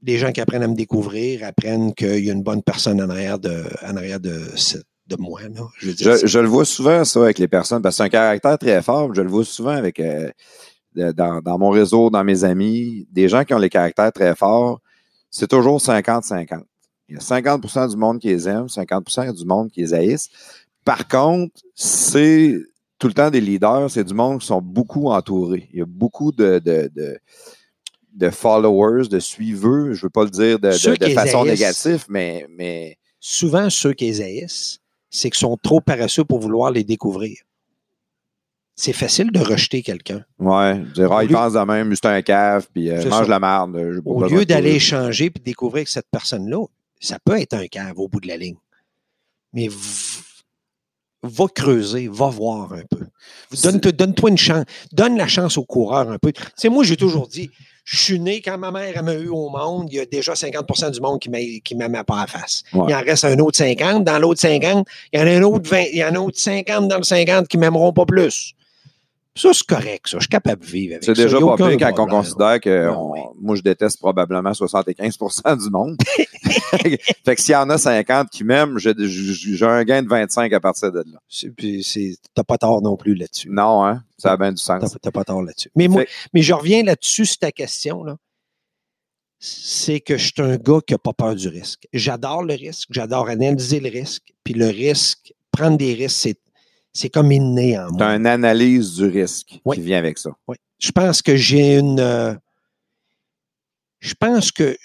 Les 0.01 0.17
gens 0.17 0.31
qui 0.31 0.41
apprennent 0.41 0.63
à 0.63 0.67
me 0.67 0.75
découvrir 0.75 1.43
apprennent 1.45 1.93
qu'il 1.93 2.25
y 2.25 2.31
a 2.31 2.33
une 2.33 2.41
bonne 2.41 2.63
personne 2.63 2.99
en 2.99 3.09
arrière 3.11 3.37
de, 3.37 3.63
en 3.85 3.95
arrière 3.95 4.19
de, 4.19 4.39
ce- 4.55 4.77
de 5.15 5.21
moi. 5.21 5.41
Là. 5.41 5.49
Je, 5.77 5.87
veux 5.87 5.93
dire, 5.93 6.17
Je, 6.17 6.27
je 6.27 6.39
le 6.39 6.47
vois 6.47 6.65
souvent, 6.65 7.03
ça, 7.03 7.21
avec 7.21 7.39
les 7.39 7.47
personnes, 7.47 7.81
parce 7.81 7.95
que 7.95 7.97
c'est 7.97 8.03
un 8.03 8.09
caractère 8.09 8.57
très 8.57 8.81
fort. 8.81 9.13
Je 9.13 9.21
le 9.21 9.29
vois 9.29 9.45
souvent 9.45 9.71
avec 9.71 9.99
euh, 9.99 10.31
dans, 10.95 11.41
dans 11.41 11.57
mon 11.57 11.69
réseau, 11.69 12.09
dans 12.09 12.23
mes 12.23 12.43
amis, 12.43 13.07
des 13.11 13.29
gens 13.29 13.43
qui 13.43 13.53
ont 13.53 13.59
les 13.59 13.69
caractères 13.69 14.11
très 14.11 14.35
forts. 14.35 14.79
C'est 15.29 15.47
toujours 15.47 15.79
50-50. 15.79 16.63
Il 17.09 17.15
y 17.15 17.17
a 17.17 17.19
50% 17.19 17.89
du 17.89 17.97
monde 17.97 18.19
qui 18.19 18.29
les 18.29 18.47
aime, 18.47 18.65
50% 18.65 19.33
du 19.33 19.45
monde 19.45 19.69
qui 19.69 19.81
les 19.81 19.93
haïssent. 19.93 20.29
Par 20.85 21.07
contre, 21.07 21.61
c'est 21.75 22.57
tout 22.99 23.07
le 23.07 23.13
temps 23.13 23.29
des 23.29 23.41
leaders, 23.41 23.89
c'est 23.89 24.03
du 24.03 24.13
monde 24.13 24.39
qui 24.39 24.47
sont 24.47 24.61
beaucoup 24.61 25.09
entourés. 25.09 25.67
Il 25.73 25.79
y 25.79 25.81
a 25.81 25.85
beaucoup 25.85 26.31
de, 26.31 26.59
de, 26.59 26.89
de, 26.95 27.17
de 28.13 28.29
followers, 28.29 29.07
de 29.07 29.19
suiveux. 29.19 29.93
Je 29.93 30.03
veux 30.03 30.09
pas 30.09 30.23
le 30.23 30.29
dire 30.29 30.59
de, 30.59 30.71
façon 30.71 31.41
haïssent. 31.41 31.59
négative, 31.59 32.05
mais, 32.09 32.45
mais 32.49 32.97
souvent, 33.19 33.69
ceux 33.69 33.93
qui 33.93 34.05
les 34.05 34.21
haïssent, 34.21 34.79
c'est 35.11 35.29
qu'ils 35.29 35.39
sont 35.39 35.57
trop 35.57 35.81
paresseux 35.81 36.23
pour 36.23 36.39
vouloir 36.39 36.71
les 36.71 36.83
découvrir. 36.83 37.37
C'est 38.75 38.93
facile 38.93 39.31
de 39.31 39.39
rejeter 39.39 39.83
quelqu'un. 39.83 40.25
Ouais, 40.39 40.79
dire, 40.95 41.11
ah, 41.11 41.23
il 41.23 41.29
lieu- 41.29 41.35
pense 41.35 41.53
de 41.53 41.59
même, 41.59 41.93
c'est 41.93 42.05
un 42.07 42.21
cave, 42.23 42.65
puis 42.73 42.89
euh, 42.89 43.03
mange 43.09 43.25
ça. 43.25 43.29
la 43.29 43.39
merde. 43.39 43.73
pas 44.03 44.09
Au 44.09 44.23
lieu 44.27 44.45
d'aller 44.45 44.71
échanger 44.75 45.25
et 45.25 45.39
découvrir 45.39 45.83
que 45.83 45.91
cette 45.91 46.07
personne-là, 46.09 46.65
ça 46.99 47.19
peut 47.23 47.39
être 47.39 47.53
un 47.53 47.67
cave 47.67 47.99
au 47.99 48.07
bout 48.07 48.21
de 48.21 48.27
la 48.27 48.37
ligne. 48.37 48.55
Mais 49.53 49.69
va 51.21 51.45
creuser, 51.53 52.07
va 52.07 52.29
voir 52.29 52.73
un 52.73 52.83
peu. 52.89 53.05
Donne-toi 53.61 53.91
donne-toi 53.91 54.29
une 54.31 54.37
chance. 54.37 54.65
Donne 54.91 55.17
la 55.17 55.27
chance 55.27 55.57
au 55.57 55.65
coureur 55.65 56.09
un 56.09 56.17
peu. 56.17 56.31
Tu 56.31 56.41
sais, 56.55 56.69
moi, 56.69 56.83
j'ai 56.83 56.97
toujours 56.97 57.27
dit, 57.27 57.51
je 57.83 57.97
suis 57.97 58.19
né 58.19 58.41
quand 58.41 58.57
ma 58.57 58.71
mère 58.71 59.03
m'a 59.03 59.13
eu 59.13 59.27
au 59.27 59.49
monde, 59.49 59.87
il 59.91 59.95
y 59.95 59.99
a 59.99 60.05
déjà 60.05 60.33
50% 60.33 60.91
du 60.91 61.01
monde 61.01 61.19
qui 61.19 61.29
ne 61.29 61.79
m'aimait 61.79 62.03
pas 62.03 62.23
en 62.23 62.27
face. 62.27 62.63
Ouais. 62.73 62.85
Il 62.89 62.95
en 62.95 62.99
reste 63.01 63.25
un 63.25 63.37
autre 63.39 63.57
50. 63.57 64.03
Dans 64.03 64.19
l'autre 64.19 64.39
50, 64.39 64.87
il 65.11 65.19
y 65.19 65.23
en 65.23 65.27
a 65.27 65.31
un 65.31 65.41
autre 65.43 65.69
20, 65.69 65.81
il 65.91 65.97
y 65.97 66.03
en 66.03 66.07
a 66.07 66.11
un 66.11 66.15
autre 66.17 66.39
50 66.39 66.87
dans 66.87 66.97
le 66.97 67.03
50 67.03 67.47
qui 67.47 67.57
m'aimeront 67.57 67.91
pas 67.91 68.05
plus. 68.05 68.53
Ça, 69.33 69.53
c'est 69.53 69.65
correct, 69.65 70.07
ça. 70.09 70.17
Je 70.17 70.23
suis 70.23 70.29
capable 70.29 70.61
de 70.61 70.67
vivre 70.69 70.93
avec 70.95 71.03
ça. 71.05 71.15
C'est 71.15 71.23
déjà 71.23 71.39
pas 71.39 71.55
pire 71.55 71.77
quand 71.77 72.03
on 72.03 72.07
considère 72.07 72.59
que 72.59 72.89
on- 72.89 73.33
moi, 73.39 73.55
je 73.55 73.61
déteste 73.61 73.99
probablement 73.99 74.51
75% 74.51 75.63
du 75.63 75.69
monde. 75.69 75.97
fait 77.23 77.35
que 77.35 77.41
s'il 77.41 77.53
y 77.53 77.55
en 77.55 77.69
a 77.69 77.77
50 77.77 78.29
qui 78.29 78.43
m'aiment, 78.43 78.77
j'ai 78.77 78.93
un 79.65 79.83
gain 79.83 80.03
de 80.03 80.07
25 80.07 80.51
à 80.53 80.59
partir 80.59 80.91
de 80.91 80.99
là. 80.99 81.19
Puis 81.55 82.17
T'as 82.33 82.43
pas 82.43 82.57
tort 82.57 82.81
non 82.81 82.97
plus 82.97 83.15
là-dessus. 83.15 83.49
Non, 83.49 83.85
hein? 83.85 84.03
Ça 84.17 84.33
a 84.33 84.37
bien 84.37 84.51
du 84.51 84.61
sens. 84.61 84.97
t'as 85.01 85.11
pas 85.11 85.23
tort 85.23 85.41
là-dessus. 85.41 85.69
Mais 85.75 85.87
moi, 85.87 86.03
mais 86.33 86.41
je 86.41 86.53
reviens 86.53 86.83
là-dessus 86.83 87.25
sur 87.25 87.37
ta 87.37 87.51
question, 87.51 88.03
là. 88.03 88.17
C'est 89.43 90.01
que 90.01 90.17
je 90.17 90.25
suis 90.25 90.41
un 90.41 90.57
gars 90.57 90.81
qui 90.85 90.93
n'a 90.93 90.99
pas 90.99 91.13
peur 91.13 91.33
du 91.35 91.47
risque. 91.47 91.87
J'adore 91.93 92.43
le 92.43 92.53
risque, 92.53 92.89
j'adore 92.91 93.27
analyser 93.27 93.79
le 93.79 93.89
risque, 93.89 94.33
puis 94.43 94.53
le 94.53 94.67
risque, 94.67 95.33
prendre 95.51 95.77
des 95.77 95.95
risques, 95.95 96.17
c'est, 96.21 96.37
c'est 96.93 97.09
comme 97.09 97.31
inné 97.31 97.77
en 97.79 97.87
Tu 97.89 98.03
as 98.03 98.07
moi. 98.07 98.15
une 98.15 98.25
analyse 98.27 98.95
du 98.95 99.05
risque 99.05 99.59
Oui. 99.65 99.75
qui 99.77 99.81
vient 99.83 99.97
avec 99.97 100.17
ça. 100.17 100.31
Oui. 100.47 100.57
Je 100.79 100.91
pense 100.91 101.21
que 101.21 101.35
j'ai 101.35 101.77
une. 101.77 101.99
euh, 101.99 102.33
je 103.99 104.13
pense 104.15 104.51
que 104.51 104.75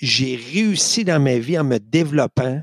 j'ai 0.00 0.36
réussi 0.36 1.04
dans 1.04 1.20
ma 1.20 1.38
vie 1.38 1.58
en 1.58 1.64
me 1.64 1.78
développant 1.78 2.62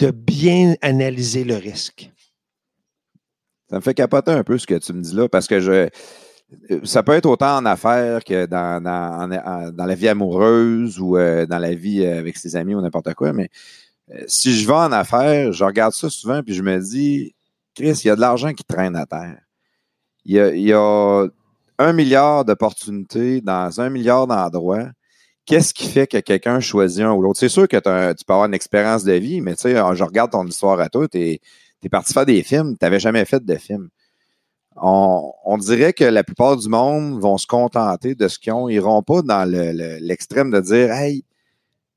de 0.00 0.10
bien 0.10 0.74
analyser 0.80 1.44
le 1.44 1.56
risque. 1.56 2.10
Ça 3.70 3.76
me 3.76 3.80
fait 3.82 3.94
capoter 3.94 4.30
un 4.30 4.42
peu 4.44 4.56
ce 4.58 4.66
que 4.66 4.74
tu 4.78 4.92
me 4.92 5.02
dis 5.02 5.14
là, 5.14 5.28
parce 5.28 5.46
que 5.46 5.60
je 5.60 5.88
ça 6.84 7.02
peut 7.02 7.12
être 7.12 7.26
autant 7.26 7.58
en 7.58 7.66
affaires 7.66 8.24
que 8.24 8.46
dans, 8.46 8.82
dans, 8.82 8.90
en- 8.90 9.32
en- 9.32 9.70
dans 9.70 9.84
la 9.84 9.94
vie 9.94 10.08
amoureuse 10.08 10.98
ou 10.98 11.18
euh, 11.18 11.44
dans 11.44 11.58
la 11.58 11.74
vie 11.74 12.02
euh, 12.02 12.18
avec 12.18 12.38
ses 12.38 12.56
amis 12.56 12.74
ou 12.74 12.80
n'importe 12.80 13.12
quoi, 13.12 13.34
mais 13.34 13.44
euh, 13.44 13.48
si 14.26 14.58
je 14.58 14.66
vais 14.66 14.74
en 14.74 14.92
affaires, 14.92 15.52
je 15.52 15.64
regarde 15.64 15.92
ça 15.92 16.08
souvent 16.10 16.42
puis 16.42 16.54
je 16.54 16.62
me 16.62 16.78
dis, 16.78 17.34
Chris, 17.74 18.00
il 18.04 18.08
y 18.08 18.10
a 18.10 18.16
de 18.16 18.20
l'argent 18.20 18.52
qui 18.52 18.64
traîne 18.64 18.96
à 18.96 19.06
terre. 19.06 19.40
Il 20.24 20.34
y 20.34 20.72
a, 20.72 21.26
un 21.80 21.92
milliard 21.92 22.44
d'opportunités 22.44 23.40
dans 23.40 23.80
un 23.80 23.88
milliard 23.88 24.26
d'endroits. 24.26 24.88
Qu'est-ce 25.46 25.72
qui 25.72 25.88
fait 25.88 26.06
que 26.06 26.18
quelqu'un 26.18 26.60
choisit 26.60 27.02
un 27.02 27.12
ou 27.12 27.22
l'autre? 27.22 27.38
C'est 27.38 27.48
sûr 27.48 27.68
que 27.68 27.76
tu 27.76 28.24
peux 28.24 28.32
avoir 28.32 28.46
une 28.46 28.54
expérience 28.54 29.04
de 29.04 29.12
vie, 29.12 29.40
mais 29.40 29.54
tu 29.54 29.62
sais, 29.62 29.74
je 29.74 30.04
regarde 30.04 30.32
ton 30.32 30.44
histoire 30.46 30.78
à 30.80 30.88
toi, 30.88 31.08
t'es 31.08 31.40
es 31.82 31.88
parti 31.88 32.12
faire 32.12 32.26
des 32.26 32.42
films, 32.42 32.72
tu 32.72 32.84
n'avais 32.84 32.98
jamais 32.98 33.24
fait 33.24 33.44
de 33.44 33.54
film. 33.54 33.88
On, 34.80 35.58
dirait 35.58 35.92
que 35.92 36.04
la 36.04 36.22
plupart 36.22 36.56
du 36.56 36.68
monde 36.68 37.20
vont 37.20 37.38
se 37.38 37.46
contenter 37.46 38.14
de 38.14 38.28
ce 38.28 38.38
qu'ils 38.38 38.52
ont. 38.52 38.68
Ils 38.68 38.76
iront 38.76 39.02
pas 39.02 39.22
dans 39.22 39.48
le- 39.48 39.72
le- 39.72 39.98
l'extrême 40.00 40.50
de 40.50 40.60
dire 40.60 40.92
Hey, 40.92 41.24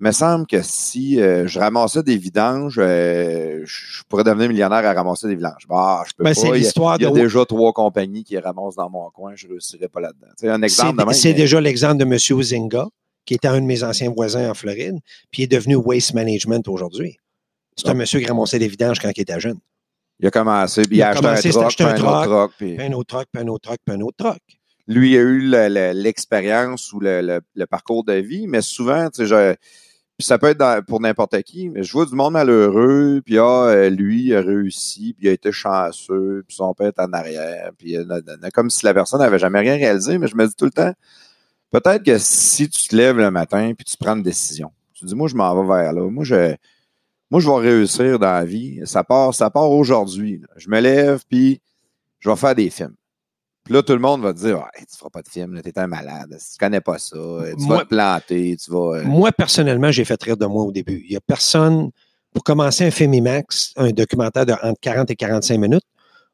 me 0.04 0.12
semble 0.12 0.48
que 0.48 0.62
si 0.62 1.20
euh, 1.22 1.48
je 1.48 1.60
ramassais 1.60 2.04
des 2.04 2.18
vidanges, 2.18 2.80
euh, 2.80 3.62
je 3.66 4.02
pourrais 4.10 4.24
devenir 4.24 4.50
millionnaire 4.50 4.86
à 4.86 4.94
ramasser 4.94 5.28
des 5.28 5.36
vidanges. 5.36 5.68
Bah, 5.70 6.04
je 6.08 6.14
peux 6.18 6.24
Ben, 6.24 6.34
pas. 6.34 6.42
Il 6.42 6.48
y 6.48 6.52
a, 6.52 6.56
l'histoire 6.56 6.96
il 6.98 7.04
y 7.04 7.06
a 7.06 7.10
de. 7.10 7.16
déjà 7.16 7.46
trois 7.46 7.72
compagnies 7.74 8.24
qui 8.24 8.38
ramassent 8.38 8.76
dans 8.76 8.90
mon 8.90 9.10
coin, 9.12 9.34
je 9.36 9.46
ne 9.48 9.52
réussirais 9.54 9.88
pas 9.90 10.00
là-dedans. 10.02 10.28
Un 10.44 10.62
exemple 10.62 11.04
C'est 11.14 11.30
mais- 11.30 11.34
déjà 11.36 11.62
l'exemple 11.62 11.98
de 11.98 12.06
M. 12.06 12.18
Zinga, 12.44 12.88
qui 13.26 13.36
était 13.36 13.48
un 13.48 13.62
de 13.62 13.66
mes 13.66 13.84
anciens 13.84 14.10
voisins 14.10 14.50
en 14.50 14.54
Floride, 14.54 14.98
puis 15.30 15.44
il 15.44 15.46
est 15.46 15.48
devenu 15.48 15.76
Waste 15.76 16.14
Management 16.16 16.68
aujourd'hui. 16.68 17.18
C'est 17.78 17.88
un 17.88 17.92
Ah. 17.92 17.94
monsieur 17.94 18.20
qui 18.20 18.26
ramassait 18.26 18.60
des 18.60 18.68
vidanges 18.68 19.00
quand 19.00 19.12
il 19.16 19.22
était 19.22 19.40
jeune. 19.40 19.60
Il 20.20 20.28
a 20.28 20.32
commencé, 20.32 20.82
puis 20.84 20.96
Il 20.96 20.98
il 20.98 21.02
a 21.04 21.08
a 21.08 21.10
acheté 21.12 21.22
commencé, 21.22 21.50
un 21.50 21.52
truck, 21.62 21.76
puis 21.76 21.86
un 21.86 21.94
autre 22.04 22.26
truck, 22.26 22.52
puis- 22.58 22.82
un 22.82 22.92
autre 22.94 23.08
truck, 23.08 23.28
puis 23.32 23.42
un 23.44 23.48
autre 23.48 23.62
truck, 23.70 23.80
puis 23.86 23.96
un 23.96 24.02
autre 24.02 24.18
truck. 24.18 24.40
lui 24.88 25.12
il 25.12 25.18
a 25.18 25.22
eu 25.22 25.40
le- 25.42 25.68
le- 25.70 25.92
l'expérience 25.94 26.92
ou 26.92 27.00
le, 27.00 27.40
parcours 27.70 28.04
de 28.04 28.14
vie, 28.14 28.48
mais 28.48 28.62
souvent, 28.62 29.10
tu 29.10 29.22
sais, 29.22 29.26
je- 29.28 29.56
puis 30.22 30.28
ça 30.28 30.38
peut 30.38 30.50
être 30.50 30.82
pour 30.86 31.02
n'importe 31.02 31.42
qui, 31.42 31.70
mais 31.70 31.82
je 31.82 31.92
vois 31.92 32.06
du 32.06 32.14
monde 32.14 32.34
malheureux, 32.34 33.24
puis 33.26 33.40
ah, 33.40 33.64
euh, 33.70 33.90
lui 33.90 34.36
a 34.36 34.42
réussi, 34.42 35.16
puis 35.18 35.26
il 35.26 35.30
a 35.30 35.32
été 35.32 35.52
chanceux, 35.52 36.44
puis 36.48 36.56
son 36.56 36.76
père 36.76 36.90
est 36.90 37.00
en 37.00 37.12
arrière, 37.12 37.72
puis 37.76 37.98
euh, 37.98 38.06
comme 38.54 38.70
si 38.70 38.86
la 38.86 38.94
personne 38.94 39.20
n'avait 39.20 39.40
jamais 39.40 39.62
rien 39.62 39.74
réalisé, 39.78 40.20
mais 40.20 40.28
je 40.28 40.36
me 40.36 40.46
dis 40.46 40.54
tout 40.54 40.66
le 40.66 40.72
temps, 40.72 40.94
peut-être 41.72 42.04
que 42.04 42.20
si 42.20 42.70
tu 42.70 42.88
te 42.88 42.96
lèves 42.96 43.18
le 43.18 43.32
matin, 43.32 43.74
puis 43.76 43.84
tu 43.84 43.98
prends 43.98 44.16
une 44.16 44.22
décision, 44.22 44.72
tu 44.94 45.06
dis, 45.06 45.16
moi, 45.16 45.28
je 45.28 45.34
m'en 45.34 45.60
vais 45.60 45.68
vers 45.68 45.94
là, 45.94 46.08
moi, 46.10 46.24
je... 46.24 46.56
Moi, 47.32 47.40
je 47.40 47.50
vais 47.50 47.70
réussir 47.70 48.20
dans 48.20 48.34
la 48.34 48.44
vie. 48.44 48.82
Ça 48.84 49.06
part, 49.06 49.34
ça 49.34 49.50
part 49.50 49.72
aujourd'hui. 49.72 50.42
Je 50.58 50.70
me 50.70 50.82
lève, 50.82 51.24
puis 51.30 51.62
je 52.20 52.30
vais 52.30 52.36
faire 52.36 52.54
des 52.54 52.70
films. 52.70 52.94
Puis 53.72 53.78
là, 53.78 53.84
tout 53.84 53.94
le 53.94 54.00
monde 54.00 54.22
va 54.22 54.34
te 54.34 54.40
dire 54.40 54.58
ouais, 54.58 54.86
Tu 54.90 54.98
feras 54.98 55.10
pas 55.10 55.22
de 55.22 55.30
film, 55.30 55.62
t'es 55.64 55.80
un 55.80 55.88
malade, 55.88 56.38
tu 56.38 56.58
connais 56.60 56.82
pas 56.82 56.98
ça, 56.98 57.16
tu 57.58 57.64
Moi- 57.66 57.78
vas 57.78 57.84
te 57.84 57.88
planter, 57.88 58.58
tu 58.62 58.70
vas. 58.70 58.98
euh, 58.98 59.04
Moi, 59.06 59.32
personnellement, 59.32 59.92
j'ai 59.92 60.04
fait 60.04 60.22
rire 60.22 60.36
de 60.36 60.46
moi 60.46 60.64
au 60.66 60.74
début. 60.74 61.02
Il 61.06 61.12
n'y 61.12 61.16
a 61.16 61.22
personne, 61.26 61.90
pour 62.34 62.44
commencer 62.44 62.84
un 62.84 62.92
film 62.92 63.14
IMAX, 63.14 63.72
un 63.78 63.92
documentaire 63.92 64.46
de 64.46 64.52
entre 64.62 64.78
40 64.82 65.10
et 65.12 65.16
45 65.16 65.58
minutes, 65.58 65.86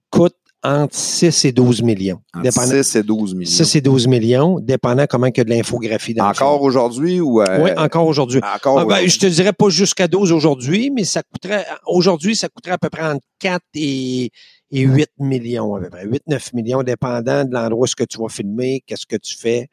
coûte 0.09 0.33
entre 0.63 0.95
6 0.95 1.45
et 1.45 1.51
12 1.51 1.83
millions. 1.83 2.19
entre 2.33 2.41
Dépendant, 2.41 2.71
6 2.83 2.95
et 2.95 3.03
12 3.03 3.35
millions. 3.35 3.51
6 3.51 3.75
et 3.75 3.81
12 3.81 4.07
millions, 4.07 4.59
dépendant 4.59 5.05
comment 5.07 5.27
il 5.27 5.37
y 5.37 5.41
a 5.41 5.43
de 5.43 5.49
l'infographie 5.51 6.15
dans 6.15 6.25
Encore 6.29 6.63
aujourd'hui 6.63 7.21
ou. 7.21 7.43
euh, 7.43 7.63
Oui, 7.63 7.69
encore 7.77 8.07
aujourd'hui. 8.07 8.41
encore 8.55 8.79
Ah, 8.79 8.85
ben, 8.85 9.07
je 9.07 9.19
te 9.19 9.27
dirais 9.27 9.53
pas 9.53 9.69
jusqu'à 9.69 10.07
12 10.07 10.31
aujourd'hui, 10.31 10.89
mais 10.89 11.03
ça 11.03 11.21
coûterait, 11.21 11.67
aujourd'hui, 11.85 12.35
ça 12.35 12.49
coûterait 12.49 12.73
à 12.73 12.77
peu 12.79 12.89
près 12.89 13.05
entre 13.05 13.21
4 13.37 13.61
et, 13.75 14.31
et 14.71 14.81
8 14.81 15.09
millions, 15.19 15.75
à 15.75 15.81
peu 15.81 15.89
près. 15.89 16.05
8-9 16.05 16.55
millions, 16.55 16.83
dépendant 16.83 17.45
de 17.45 17.53
l'endroit 17.53 17.83
où 17.83 17.87
ce 17.87 17.95
que 17.95 18.03
tu 18.03 18.17
vas 18.19 18.29
filmer, 18.29 18.83
qu'est-ce 18.85 19.05
que 19.05 19.15
tu 19.15 19.37
fais, 19.37 19.69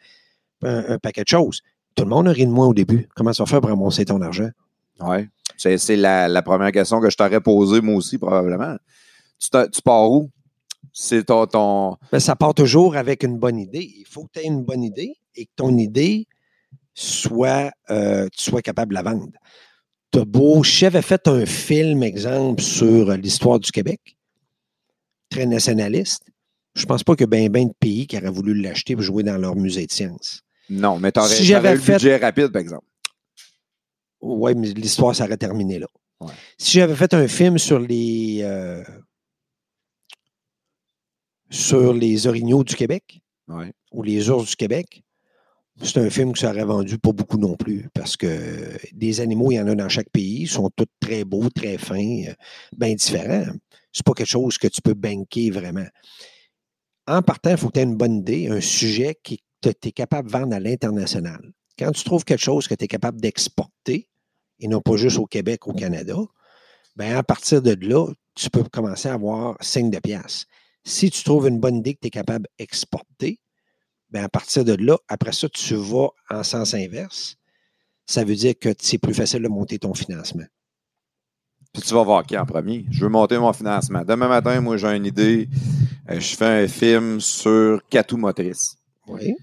un, 0.62 0.94
un 0.94 0.98
paquet 0.98 1.22
de 1.22 1.28
choses. 1.28 1.62
Tout 1.94 2.04
le 2.04 2.10
monde 2.10 2.28
a 2.28 2.32
ri 2.32 2.46
de 2.46 2.50
moi 2.50 2.66
au 2.66 2.74
début. 2.74 3.08
Comment 3.14 3.32
tu 3.32 3.42
vas 3.42 3.46
faire 3.46 3.60
pour 3.60 3.70
ramasser 3.70 4.04
ton 4.04 4.20
argent? 4.20 4.50
Ouais. 5.00 5.28
C'est, 5.56 5.96
la, 5.96 6.28
la 6.28 6.42
première 6.42 6.72
question 6.72 7.00
que 7.00 7.10
je 7.10 7.16
t'aurais 7.16 7.40
posée, 7.40 7.80
moi 7.80 7.96
aussi, 7.96 8.18
probablement. 8.18 8.76
Tu, 9.38 9.82
pars 9.84 10.10
où? 10.10 10.30
C'est 10.92 11.24
ton. 11.24 11.46
ton... 11.46 11.96
Ben, 12.12 12.20
ça 12.20 12.36
part 12.36 12.54
toujours 12.54 12.96
avec 12.96 13.22
une 13.22 13.38
bonne 13.38 13.58
idée. 13.58 13.92
Il 13.98 14.06
faut 14.08 14.24
que 14.24 14.32
tu 14.34 14.40
aies 14.40 14.48
une 14.48 14.62
bonne 14.62 14.82
idée 14.82 15.16
et 15.36 15.46
que 15.46 15.50
ton 15.56 15.76
idée 15.76 16.26
soit, 16.94 17.72
euh, 17.90 18.28
tu 18.36 18.50
sois 18.50 18.62
capable 18.62 18.90
de 18.90 18.94
la 18.94 19.02
vendre. 19.02 19.28
T'as 20.10 20.24
beau, 20.24 20.62
j'avais 20.62 21.02
fait 21.02 21.26
un 21.26 21.44
film, 21.44 22.02
exemple, 22.02 22.62
sur 22.62 23.10
euh, 23.10 23.16
l'histoire 23.16 23.58
du 23.58 23.72
Québec, 23.72 24.16
très 25.34 25.46
nationaliste. 25.46 26.22
Je 26.74 26.86
pense 26.86 27.02
pas 27.04 27.14
qu'il 27.14 27.22
y 27.22 27.24
a 27.24 27.26
bien 27.28 27.48
ben 27.48 27.68
de 27.68 27.74
pays 27.78 28.06
qui 28.06 28.16
auraient 28.16 28.30
voulu 28.30 28.54
l'acheter 28.54 28.94
pour 28.94 29.02
jouer 29.02 29.22
dans 29.22 29.36
leur 29.36 29.56
musée 29.56 29.86
de 29.86 29.92
sciences. 29.92 30.42
Non, 30.70 30.98
mais 30.98 31.12
t'aurais, 31.12 31.28
Si 31.34 31.44
j'avais 31.44 31.74
eu 31.74 31.78
fait- 31.78 31.92
le 31.92 31.98
budget 31.98 32.16
rapide, 32.16 32.48
par 32.48 32.60
exemple. 32.62 32.86
Oui, 34.20 34.54
mais 34.56 34.68
l'histoire 34.68 35.14
s'aurait 35.14 35.36
terminé 35.36 35.78
là. 35.78 35.86
Ouais. 36.20 36.32
Si 36.58 36.78
j'avais 36.78 36.94
fait 36.96 37.12
un 37.14 37.28
film 37.28 37.58
sur 37.58 37.78
les 37.78 38.40
euh, 38.42 38.82
sur 41.50 41.92
les 41.92 42.26
orignaux 42.26 42.64
du 42.64 42.74
Québec, 42.74 43.20
Ouais. 43.48 43.72
ou 43.92 44.02
Les 44.02 44.30
ours 44.30 44.48
du 44.48 44.56
Québec, 44.56 45.02
c'est 45.82 45.98
un 45.98 46.08
film 46.08 46.32
qui 46.32 46.40
s'aurait 46.40 46.64
vendu 46.64 46.98
pas 46.98 47.12
beaucoup 47.12 47.36
non 47.36 47.56
plus 47.56 47.88
parce 47.92 48.16
que 48.16 48.26
des 48.92 49.20
animaux, 49.20 49.52
il 49.52 49.56
y 49.56 49.60
en 49.60 49.68
a 49.68 49.74
dans 49.74 49.88
chaque 49.90 50.08
pays, 50.10 50.42
ils 50.42 50.48
sont 50.48 50.70
tous 50.74 50.86
très 50.98 51.24
beaux, 51.24 51.50
très 51.50 51.76
fins, 51.76 52.22
euh, 52.28 52.34
bien 52.76 52.94
différents. 52.94 53.52
C'est 53.94 54.04
pas 54.04 54.12
quelque 54.12 54.28
chose 54.28 54.58
que 54.58 54.68
tu 54.68 54.82
peux 54.82 54.92
banquer 54.92 55.50
vraiment. 55.50 55.86
En 57.06 57.22
partant, 57.22 57.52
il 57.52 57.56
faut 57.56 57.68
que 57.68 57.74
tu 57.74 57.80
aies 57.80 57.84
une 57.84 57.96
bonne 57.96 58.18
idée, 58.18 58.48
un 58.48 58.60
sujet 58.60 59.14
que 59.14 59.34
tu 59.62 59.88
es 59.88 59.92
capable 59.92 60.28
de 60.28 60.32
vendre 60.32 60.54
à 60.54 60.60
l'international. 60.60 61.40
Quand 61.78 61.92
tu 61.92 62.04
trouves 62.04 62.24
quelque 62.24 62.42
chose 62.42 62.68
que 62.68 62.74
tu 62.74 62.84
es 62.84 62.88
capable 62.88 63.20
d'exporter, 63.20 64.08
et 64.58 64.68
non 64.68 64.80
pas 64.80 64.96
juste 64.96 65.18
au 65.18 65.26
Québec, 65.26 65.66
au 65.66 65.72
Canada, 65.72 66.16
ben 66.96 67.16
à 67.16 67.22
partir 67.22 67.62
de 67.62 67.74
là, 67.86 68.06
tu 68.34 68.50
peux 68.50 68.64
commencer 68.64 69.08
à 69.08 69.14
avoir 69.14 69.56
signe 69.62 69.90
de 69.90 69.98
pièce. 69.98 70.46
Si 70.84 71.10
tu 71.10 71.22
trouves 71.24 71.48
une 71.48 71.60
bonne 71.60 71.76
idée 71.76 71.94
que 71.94 72.00
tu 72.00 72.08
es 72.08 72.10
capable 72.10 72.46
d'exporter, 72.58 73.40
ben 74.10 74.24
à 74.24 74.28
partir 74.28 74.64
de 74.64 74.74
là, 74.74 74.98
après 75.08 75.32
ça, 75.32 75.48
tu 75.48 75.74
vas 75.74 76.08
en 76.30 76.42
sens 76.42 76.74
inverse. 76.74 77.36
Ça 78.06 78.24
veut 78.24 78.34
dire 78.34 78.54
que 78.58 78.74
c'est 78.78 78.98
plus 78.98 79.14
facile 79.14 79.42
de 79.42 79.48
monter 79.48 79.78
ton 79.78 79.94
financement. 79.94 80.44
Puis 81.74 81.82
tu 81.82 81.92
vas 81.92 82.04
voir 82.04 82.24
qui 82.24 82.38
en 82.38 82.46
premier. 82.46 82.86
Je 82.90 83.04
veux 83.04 83.10
monter 83.10 83.36
mon 83.36 83.52
financement. 83.52 84.02
Demain 84.06 84.28
matin, 84.28 84.60
moi, 84.60 84.76
j'ai 84.76 84.94
une 84.94 85.06
idée. 85.06 85.48
Euh, 86.08 86.20
je 86.20 86.36
fais 86.36 86.64
un 86.64 86.68
film 86.68 87.20
sur 87.20 87.80
Catou 87.90 88.16
Motrice. 88.16 88.76
Oui. 89.08 89.34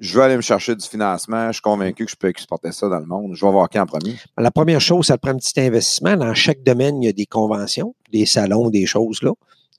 Je 0.00 0.14
veux 0.14 0.22
aller 0.22 0.36
me 0.36 0.42
chercher 0.42 0.74
du 0.74 0.84
financement. 0.84 1.46
Je 1.46 1.52
suis 1.52 1.62
convaincu 1.62 2.04
que 2.04 2.10
je 2.10 2.16
peux 2.16 2.28
exporter 2.28 2.72
ça 2.72 2.88
dans 2.88 2.98
le 2.98 3.06
monde. 3.06 3.34
Je 3.34 3.46
vais 3.46 3.52
voir 3.52 3.68
qui 3.68 3.78
en 3.78 3.86
premier. 3.86 4.16
La 4.36 4.50
première 4.50 4.80
chose, 4.80 5.06
ça 5.06 5.16
te 5.16 5.22
prend 5.22 5.30
un 5.30 5.38
petit 5.38 5.58
investissement. 5.60 6.16
Dans 6.16 6.34
chaque 6.34 6.62
domaine, 6.64 7.00
il 7.02 7.06
y 7.06 7.08
a 7.08 7.12
des 7.12 7.24
conventions, 7.24 7.94
des 8.12 8.26
salons, 8.26 8.68
des 8.68 8.84
choses 8.84 9.22
là. 9.22 9.30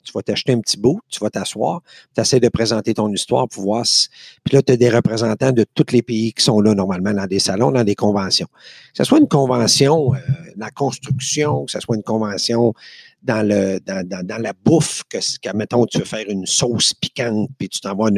Tu 0.08 0.12
vas 0.14 0.22
t'acheter 0.22 0.54
un 0.54 0.60
petit 0.60 0.78
bout, 0.78 1.00
tu 1.10 1.20
vas 1.20 1.28
t'asseoir, 1.28 1.82
tu 2.14 2.20
essaies 2.22 2.40
de 2.40 2.48
présenter 2.48 2.94
ton 2.94 3.12
histoire 3.12 3.46
pour 3.46 3.62
voir 3.62 3.84
si. 3.84 4.08
Puis 4.42 4.56
là, 4.56 4.62
tu 4.62 4.72
as 4.72 4.78
des 4.78 4.88
représentants 4.88 5.52
de 5.52 5.66
tous 5.74 5.92
les 5.92 6.00
pays 6.00 6.32
qui 6.32 6.42
sont 6.42 6.62
là 6.62 6.74
normalement 6.74 7.12
dans 7.12 7.26
des 7.26 7.38
salons, 7.38 7.70
dans 7.70 7.84
des 7.84 7.94
conventions. 7.94 8.46
Que 8.46 8.96
ce 8.96 9.04
soit 9.04 9.18
une 9.18 9.28
convention 9.28 10.14
euh, 10.14 10.18
la 10.56 10.70
construction, 10.70 11.64
que 11.66 11.72
ce 11.72 11.80
soit 11.80 11.96
une 11.96 12.02
convention 12.02 12.74
dans, 13.22 13.46
le, 13.46 13.80
dans, 13.80 14.06
dans, 14.06 14.42
la 14.42 14.52
bouffe, 14.64 15.02
que, 15.08 15.18
que, 15.18 15.56
mettons, 15.56 15.86
tu 15.86 15.98
veux 15.98 16.04
faire 16.04 16.28
une 16.28 16.46
sauce 16.46 16.94
piquante, 16.94 17.50
puis 17.58 17.68
tu 17.68 17.80
t'envoies 17.80 18.10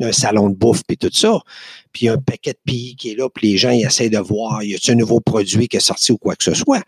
un 0.00 0.12
salon 0.12 0.50
de 0.50 0.54
bouffe, 0.54 0.82
puis 0.86 0.96
tout 0.96 1.10
ça. 1.12 1.40
Puis 1.92 2.08
un 2.08 2.18
paquet 2.18 2.52
de 2.52 2.60
pays 2.64 2.96
qui 2.96 3.12
est 3.12 3.14
là, 3.14 3.28
puis 3.32 3.52
les 3.52 3.58
gens 3.58 3.70
ils 3.70 3.84
essaient 3.84 4.10
de 4.10 4.18
voir, 4.18 4.62
y 4.62 4.74
a-t-il 4.74 4.92
un 4.92 4.96
nouveau 4.96 5.20
produit 5.20 5.68
qui 5.68 5.76
est 5.76 5.80
sorti 5.80 6.12
ou 6.12 6.18
quoi 6.18 6.34
que 6.36 6.44
ce 6.44 6.54
soit. 6.54 6.82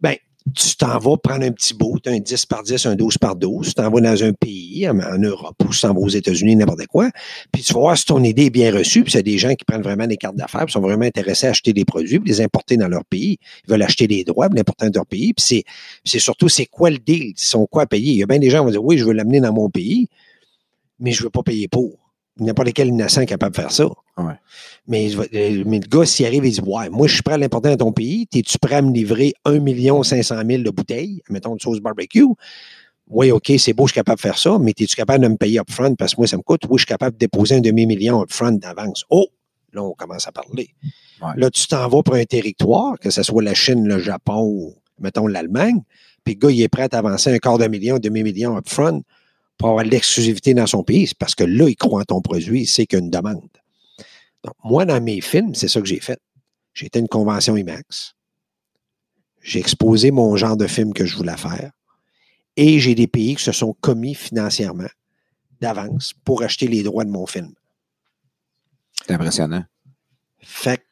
Ben, 0.00 0.16
tu 0.54 0.76
t'en 0.76 0.98
vas 0.98 1.16
prendre 1.16 1.44
un 1.44 1.52
petit 1.52 1.74
bout, 1.74 2.00
un 2.06 2.18
10 2.18 2.46
par 2.46 2.62
10, 2.62 2.86
un 2.86 2.94
12 2.96 3.18
par 3.18 3.36
12, 3.36 3.68
tu 3.68 3.74
t'en 3.74 3.90
vas 3.90 4.00
dans 4.00 4.24
un 4.24 4.32
pays, 4.32 4.88
en 4.88 5.18
Europe, 5.18 5.56
ou 5.64 5.68
tu 5.70 5.80
t'en 5.80 5.94
vas 5.94 6.00
aux 6.00 6.08
États-Unis, 6.08 6.56
n'importe 6.56 6.86
quoi, 6.86 7.10
puis 7.52 7.62
tu 7.62 7.72
vas 7.72 7.80
voir 7.80 7.98
si 7.98 8.04
ton 8.04 8.22
idée 8.22 8.46
est 8.46 8.50
bien 8.50 8.72
reçue, 8.72 9.02
puis 9.02 9.12
c'est 9.12 9.22
des 9.22 9.38
gens 9.38 9.54
qui 9.54 9.64
prennent 9.64 9.82
vraiment 9.82 10.06
des 10.06 10.16
cartes 10.16 10.36
d'affaires, 10.36 10.64
puis 10.64 10.72
sont 10.72 10.80
vraiment 10.80 11.04
intéressés 11.04 11.46
à 11.46 11.50
acheter 11.50 11.72
des 11.72 11.84
produits, 11.84 12.20
puis 12.20 12.30
les 12.30 12.40
importer 12.40 12.76
dans 12.76 12.88
leur 12.88 13.04
pays. 13.04 13.38
Ils 13.66 13.70
veulent 13.70 13.82
acheter 13.82 14.06
des 14.06 14.24
droits, 14.24 14.48
l'importer 14.52 14.90
dans 14.90 15.00
leur 15.00 15.06
pays, 15.06 15.32
puis 15.34 15.44
c'est, 15.44 15.64
c'est 16.04 16.18
surtout, 16.18 16.48
c'est 16.48 16.66
quoi 16.66 16.90
le 16.90 16.98
deal? 16.98 17.24
Ils 17.28 17.34
sont 17.36 17.66
quoi 17.66 17.82
à 17.82 17.86
payer? 17.86 18.12
Il 18.12 18.18
y 18.18 18.22
a 18.22 18.26
bien 18.26 18.38
des 18.38 18.50
gens 18.50 18.60
qui 18.60 18.64
vont 18.66 18.70
dire, 18.70 18.84
oui, 18.84 18.98
je 18.98 19.04
veux 19.04 19.12
l'amener 19.12 19.40
dans 19.40 19.52
mon 19.52 19.70
pays, 19.70 20.08
mais 21.00 21.12
je 21.12 21.22
veux 21.22 21.30
pas 21.30 21.42
payer 21.42 21.68
pour 21.68 22.07
n'importe 22.40 22.72
quel 22.72 22.88
innocent 22.88 23.20
est 23.20 23.26
capable 23.26 23.54
de 23.54 23.60
faire 23.60 23.72
ça. 23.72 23.86
Ouais. 24.16 24.34
Mais, 24.86 25.10
mais, 25.66 25.78
le 25.80 25.88
gars, 25.88 26.06
s'il 26.06 26.26
arrive, 26.26 26.44
il 26.44 26.52
dit 26.52 26.60
Ouais, 26.60 26.88
moi, 26.90 27.06
je 27.06 27.14
suis 27.14 27.22
prêt 27.22 27.34
à 27.34 27.38
l'importer 27.38 27.70
dans 27.70 27.86
ton 27.86 27.92
pays. 27.92 28.26
Es-tu 28.34 28.58
prêt 28.58 28.76
à 28.76 28.82
me 28.82 28.92
livrer 28.92 29.34
1 29.44 30.02
500 30.02 30.36
000 30.46 30.62
de 30.62 30.70
bouteilles, 30.70 31.22
mettons 31.30 31.54
une 31.54 31.60
sauce 31.60 31.80
barbecue? 31.80 32.26
Oui, 33.10 33.30
OK, 33.30 33.52
c'est 33.58 33.72
beau, 33.72 33.86
je 33.86 33.92
suis 33.92 33.94
capable 33.94 34.16
de 34.16 34.22
faire 34.22 34.38
ça, 34.38 34.58
mais 34.60 34.72
es-tu 34.78 34.94
capable 34.94 35.24
de 35.24 35.28
me 35.28 35.36
payer 35.36 35.60
upfront 35.60 35.94
parce 35.94 36.14
que 36.14 36.20
moi, 36.20 36.26
ça 36.26 36.36
me 36.36 36.42
coûte? 36.42 36.62
Oui, 36.68 36.76
je 36.76 36.82
suis 36.82 36.86
capable 36.86 37.14
de 37.14 37.18
déposer 37.18 37.56
un 37.56 37.60
demi-million 37.60 38.22
upfront 38.22 38.52
d'avance. 38.52 39.04
Oh 39.08 39.28
Là, 39.72 39.82
on 39.82 39.92
commence 39.92 40.26
à 40.26 40.32
parler. 40.32 40.70
Ouais. 41.20 41.32
Là, 41.36 41.50
tu 41.50 41.66
t'en 41.66 41.88
vas 41.88 42.02
pour 42.02 42.14
un 42.14 42.24
territoire, 42.24 42.98
que 42.98 43.10
ce 43.10 43.22
soit 43.22 43.42
la 43.42 43.54
Chine, 43.54 43.86
le 43.86 43.98
Japon 43.98 44.42
ou, 44.44 44.74
mettons, 44.98 45.26
l'Allemagne, 45.26 45.82
puis 46.24 46.34
le 46.34 46.38
gars, 46.38 46.50
il 46.50 46.62
est 46.62 46.68
prêt 46.68 46.88
à 46.92 46.98
avancer 46.98 47.32
un 47.32 47.38
quart 47.38 47.58
de 47.58 47.66
million, 47.66 47.96
un 47.96 47.98
demi-million 47.98 48.56
upfront 48.56 49.02
pour 49.58 49.68
avoir 49.68 49.84
l'exclusivité 49.84 50.54
dans 50.54 50.66
son 50.66 50.84
pays. 50.84 51.08
C'est 51.08 51.18
parce 51.18 51.34
que 51.34 51.44
là, 51.44 51.68
il 51.68 51.76
croit 51.76 52.00
en 52.00 52.04
ton 52.04 52.20
produit, 52.22 52.66
c'est 52.66 52.86
qu'il 52.86 52.98
y 52.98 53.02
a 53.02 53.04
une 53.04 53.10
demande. 53.10 53.48
Donc, 54.44 54.54
moi, 54.64 54.84
dans 54.84 55.02
mes 55.02 55.20
films, 55.20 55.54
c'est 55.54 55.68
ça 55.68 55.80
que 55.80 55.86
j'ai 55.86 56.00
fait. 56.00 56.20
J'ai 56.74 56.86
été 56.86 56.98
à 56.98 57.00
une 57.00 57.08
convention 57.08 57.56
IMAX. 57.56 58.14
J'ai 59.42 59.58
exposé 59.58 60.10
mon 60.10 60.36
genre 60.36 60.56
de 60.56 60.66
film 60.66 60.94
que 60.94 61.04
je 61.04 61.16
voulais 61.16 61.36
faire. 61.36 61.72
Et 62.56 62.78
j'ai 62.78 62.94
des 62.94 63.06
pays 63.06 63.36
qui 63.36 63.42
se 63.42 63.52
sont 63.52 63.74
commis 63.80 64.14
financièrement 64.14 64.88
d'avance 65.60 66.12
pour 66.24 66.42
acheter 66.42 66.68
les 66.68 66.82
droits 66.82 67.04
de 67.04 67.10
mon 67.10 67.26
film. 67.26 67.52
C'est 69.06 69.12
impressionnant. 69.12 69.64
Fait 70.40 70.84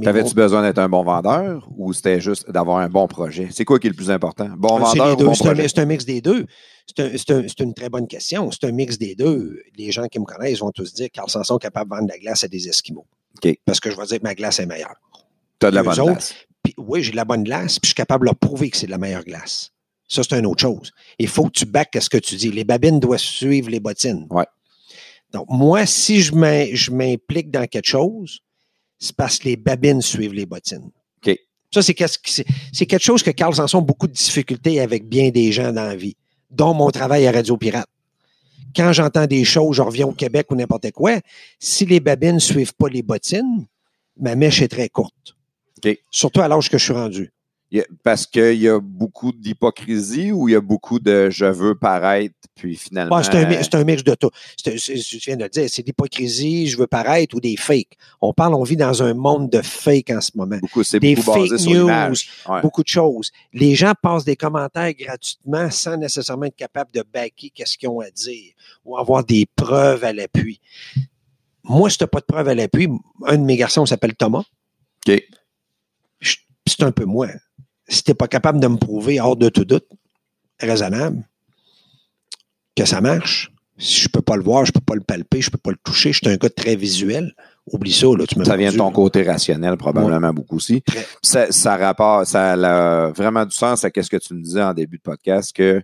T'avais-tu 0.00 0.34
besoin 0.34 0.62
d'être 0.62 0.78
un 0.78 0.88
bon 0.88 1.02
vendeur 1.02 1.68
ou 1.76 1.92
c'était 1.92 2.20
juste 2.20 2.50
d'avoir 2.50 2.78
un 2.78 2.88
bon 2.88 3.06
projet? 3.06 3.48
C'est 3.50 3.66
quoi 3.66 3.78
qui 3.78 3.88
est 3.88 3.90
le 3.90 3.96
plus 3.96 4.10
important? 4.10 4.48
Bon 4.56 4.78
vendeur 4.78 5.20
ou 5.20 5.24
bon 5.24 5.34
c'est, 5.34 5.46
un, 5.46 5.52
projet? 5.52 5.68
c'est 5.68 5.80
un 5.80 5.84
mix 5.84 6.06
des 6.06 6.22
deux. 6.22 6.46
C'est, 6.86 7.00
un, 7.02 7.10
c'est, 7.16 7.30
un, 7.30 7.42
c'est, 7.46 7.60
une 7.60 7.74
très 7.74 7.90
bonne 7.90 8.06
question. 8.06 8.50
C'est 8.50 8.64
un 8.64 8.72
mix 8.72 8.96
des 8.96 9.14
deux. 9.14 9.60
Les 9.76 9.92
gens 9.92 10.06
qui 10.06 10.18
me 10.18 10.24
connaissent 10.24 10.60
vont 10.60 10.70
tous 10.70 10.94
dire 10.94 11.08
Carl 11.12 11.28
Sanson 11.28 11.58
est 11.58 11.62
capable 11.62 11.90
de 11.90 11.96
vendre 11.96 12.08
de 12.08 12.12
la 12.12 12.18
glace 12.18 12.42
à 12.42 12.48
des 12.48 12.68
Esquimaux. 12.68 13.06
Parce 13.66 13.80
que 13.80 13.90
je 13.90 13.96
vais 13.96 14.06
dire 14.06 14.18
que 14.18 14.24
ma 14.24 14.34
glace 14.34 14.60
est 14.60 14.66
meilleure. 14.66 14.96
Tu 15.60 15.66
as 15.66 15.70
de 15.70 15.76
la 15.76 15.82
bonne 15.82 16.00
autres. 16.00 16.32
Puis, 16.62 16.74
oui, 16.78 17.02
j'ai 17.02 17.10
de 17.10 17.16
la 17.16 17.24
bonne 17.24 17.44
glace, 17.44 17.78
puis 17.78 17.88
je 17.88 17.88
suis 17.88 17.94
capable 17.94 18.24
de 18.24 18.26
leur 18.26 18.36
prouver 18.36 18.70
que 18.70 18.76
c'est 18.76 18.86
de 18.86 18.92
la 18.92 18.98
meilleure 18.98 19.24
glace. 19.24 19.72
Ça, 20.08 20.22
c'est 20.22 20.38
une 20.38 20.46
autre 20.46 20.60
chose. 20.60 20.92
Il 21.18 21.28
faut 21.28 21.44
que 21.46 21.52
tu 21.52 21.66
backes 21.66 21.98
ce 22.00 22.08
que 22.08 22.18
tu 22.18 22.36
dis. 22.36 22.50
Les 22.50 22.64
babines 22.64 23.00
doivent 23.00 23.18
suivre 23.18 23.68
les 23.68 23.80
bottines. 23.80 24.26
Ouais. 24.30 24.46
Donc, 25.32 25.46
moi, 25.48 25.86
si 25.86 26.20
je 26.20 26.90
m'implique 26.92 27.50
dans 27.50 27.66
quelque 27.66 27.88
chose, 27.88 28.40
c'est 29.02 29.16
parce 29.16 29.38
que 29.40 29.48
les 29.48 29.56
babines 29.56 30.00
suivent 30.00 30.32
les 30.32 30.46
bottines. 30.46 30.90
OK. 31.26 31.36
Ça, 31.74 31.82
c'est, 31.82 31.94
quelque 31.94 33.02
chose 33.02 33.22
que 33.22 33.32
Carl 33.32 33.52
Sanson 33.52 33.78
a 33.78 33.82
beaucoup 33.82 34.06
de 34.06 34.12
difficultés 34.12 34.80
avec 34.80 35.08
bien 35.08 35.30
des 35.30 35.50
gens 35.50 35.72
dans 35.72 35.84
la 35.84 35.96
vie, 35.96 36.16
dont 36.50 36.72
mon 36.72 36.88
travail 36.90 37.26
à 37.26 37.32
Radio 37.32 37.56
Pirate. 37.56 37.88
Quand 38.76 38.92
j'entends 38.92 39.26
des 39.26 39.44
choses, 39.44 39.76
je 39.76 39.82
reviens 39.82 40.06
au 40.06 40.12
Québec 40.12 40.46
ou 40.50 40.54
n'importe 40.54 40.92
quoi, 40.92 41.18
si 41.58 41.84
les 41.84 41.98
babines 41.98 42.36
ne 42.36 42.40
suivent 42.40 42.74
pas 42.74 42.88
les 42.88 43.02
bottines, 43.02 43.66
ma 44.20 44.36
mèche 44.36 44.62
est 44.62 44.68
très 44.68 44.88
courte. 44.88 45.34
OK. 45.84 45.98
Surtout 46.12 46.40
à 46.40 46.46
l'âge 46.46 46.70
que 46.70 46.78
je 46.78 46.84
suis 46.84 46.92
rendu. 46.92 47.31
Parce 48.02 48.26
qu'il 48.26 48.60
y 48.60 48.68
a 48.68 48.78
beaucoup 48.80 49.32
d'hypocrisie 49.32 50.30
ou 50.30 50.46
il 50.48 50.52
y 50.52 50.54
a 50.54 50.60
beaucoup 50.60 50.98
de 50.98 51.30
je 51.30 51.46
veux 51.46 51.74
paraître, 51.74 52.34
puis 52.54 52.76
finalement. 52.76 53.16
Bon, 53.16 53.22
c'est, 53.22 53.34
un, 53.34 53.48
mi- 53.48 53.56
c'est 53.62 53.74
un 53.74 53.84
mix 53.84 54.04
de 54.04 54.14
tout. 54.14 54.28
C'est, 54.62 54.74
viens 55.24 55.36
de 55.36 55.44
le 55.44 55.48
dire, 55.48 55.68
c'est 55.70 55.86
l'hypocrisie, 55.86 56.66
je 56.66 56.76
veux 56.76 56.86
paraître, 56.86 57.34
ou 57.34 57.40
des 57.40 57.56
fakes. 57.56 57.96
On 58.20 58.34
parle, 58.34 58.54
on 58.54 58.62
vit 58.62 58.76
dans 58.76 59.02
un 59.02 59.14
monde 59.14 59.48
de 59.48 59.62
fakes 59.62 60.10
en 60.10 60.20
ce 60.20 60.32
moment. 60.34 60.58
beaucoup, 60.60 60.82
c'est 60.82 60.98
des 61.00 61.14
beaucoup 61.14 61.32
basé 61.32 61.48
fake 61.48 61.60
sur 61.60 61.86
news. 61.86 62.14
Ouais. 62.48 62.60
beaucoup 62.60 62.82
de 62.82 62.88
choses. 62.88 63.30
Les 63.54 63.74
gens 63.74 63.94
passent 64.02 64.24
des 64.26 64.36
commentaires 64.36 64.92
gratuitement 64.92 65.70
sans 65.70 65.96
nécessairement 65.96 66.44
être 66.44 66.56
capables 66.56 66.90
de 66.92 67.02
backer 67.10 67.50
qu'est-ce 67.54 67.78
qu'ils 67.78 67.88
ont 67.88 68.00
à 68.00 68.10
dire 68.10 68.52
ou 68.84 68.98
avoir 68.98 69.24
des 69.24 69.46
preuves 69.56 70.04
à 70.04 70.12
l'appui. 70.12 70.60
Moi, 71.64 71.88
si 71.88 71.96
tu 71.96 72.04
n'as 72.04 72.08
pas 72.08 72.20
de 72.20 72.26
preuves 72.26 72.48
à 72.48 72.54
l'appui, 72.54 72.88
un 73.26 73.38
de 73.38 73.44
mes 73.44 73.56
garçons 73.56 73.86
s'appelle 73.86 74.14
Thomas. 74.14 74.44
OK. 75.08 75.22
Je- 76.20 76.36
C'est 76.66 76.82
un 76.82 76.92
peu 76.92 77.04
moi. 77.06 77.28
Si 77.92 78.02
tu 78.02 78.10
n'es 78.10 78.14
pas 78.14 78.28
capable 78.28 78.58
de 78.58 78.68
me 78.68 78.76
prouver, 78.76 79.20
hors 79.20 79.36
de 79.36 79.48
tout 79.48 79.64
doute, 79.64 79.86
raisonnable, 80.58 81.22
que 82.74 82.86
ça 82.86 83.00
marche, 83.00 83.52
si 83.76 84.00
je 84.00 84.08
peux 84.08 84.22
pas 84.22 84.36
le 84.36 84.42
voir, 84.42 84.64
je 84.64 84.72
peux 84.72 84.80
pas 84.80 84.94
le 84.94 85.02
palper, 85.02 85.42
je 85.42 85.50
peux 85.50 85.58
pas 85.58 85.72
le 85.72 85.76
toucher, 85.82 86.12
je 86.12 86.18
suis 86.18 86.28
un 86.28 86.36
gars 86.36 86.48
très 86.48 86.74
visuel, 86.74 87.34
oublie 87.66 87.92
ça, 87.92 88.06
là, 88.16 88.24
tu 88.26 88.38
m'as 88.38 88.44
Ça 88.44 88.56
vient 88.56 88.72
de 88.72 88.78
ton 88.78 88.90
côté 88.92 89.22
rationnel, 89.22 89.76
probablement 89.76 90.32
beaucoup 90.32 90.56
aussi. 90.56 90.80
Très. 90.82 91.06
Ça, 91.20 91.52
ça 91.52 91.74
a 91.74 93.12
vraiment 93.12 93.44
du 93.44 93.54
sens 93.54 93.84
à 93.84 93.90
ce 93.94 94.08
que 94.08 94.16
tu 94.16 94.34
me 94.34 94.42
disais 94.42 94.62
en 94.62 94.72
début 94.72 94.96
de 94.96 95.02
podcast 95.02 95.54
que 95.54 95.82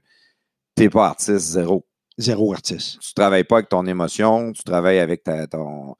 tu 0.77 0.85
n'es 0.85 0.89
pas 0.89 1.09
artiste 1.09 1.39
zéro. 1.39 1.85
Zéro 2.17 2.53
artiste. 2.53 3.01
Tu 3.01 3.13
travailles 3.15 3.45
pas 3.45 3.57
avec 3.57 3.69
ton 3.69 3.87
émotion, 3.87 4.53
tu 4.53 4.63
travailles 4.63 4.99
avec 4.99 5.25
ta, 5.25 5.47
ton, 5.47 5.95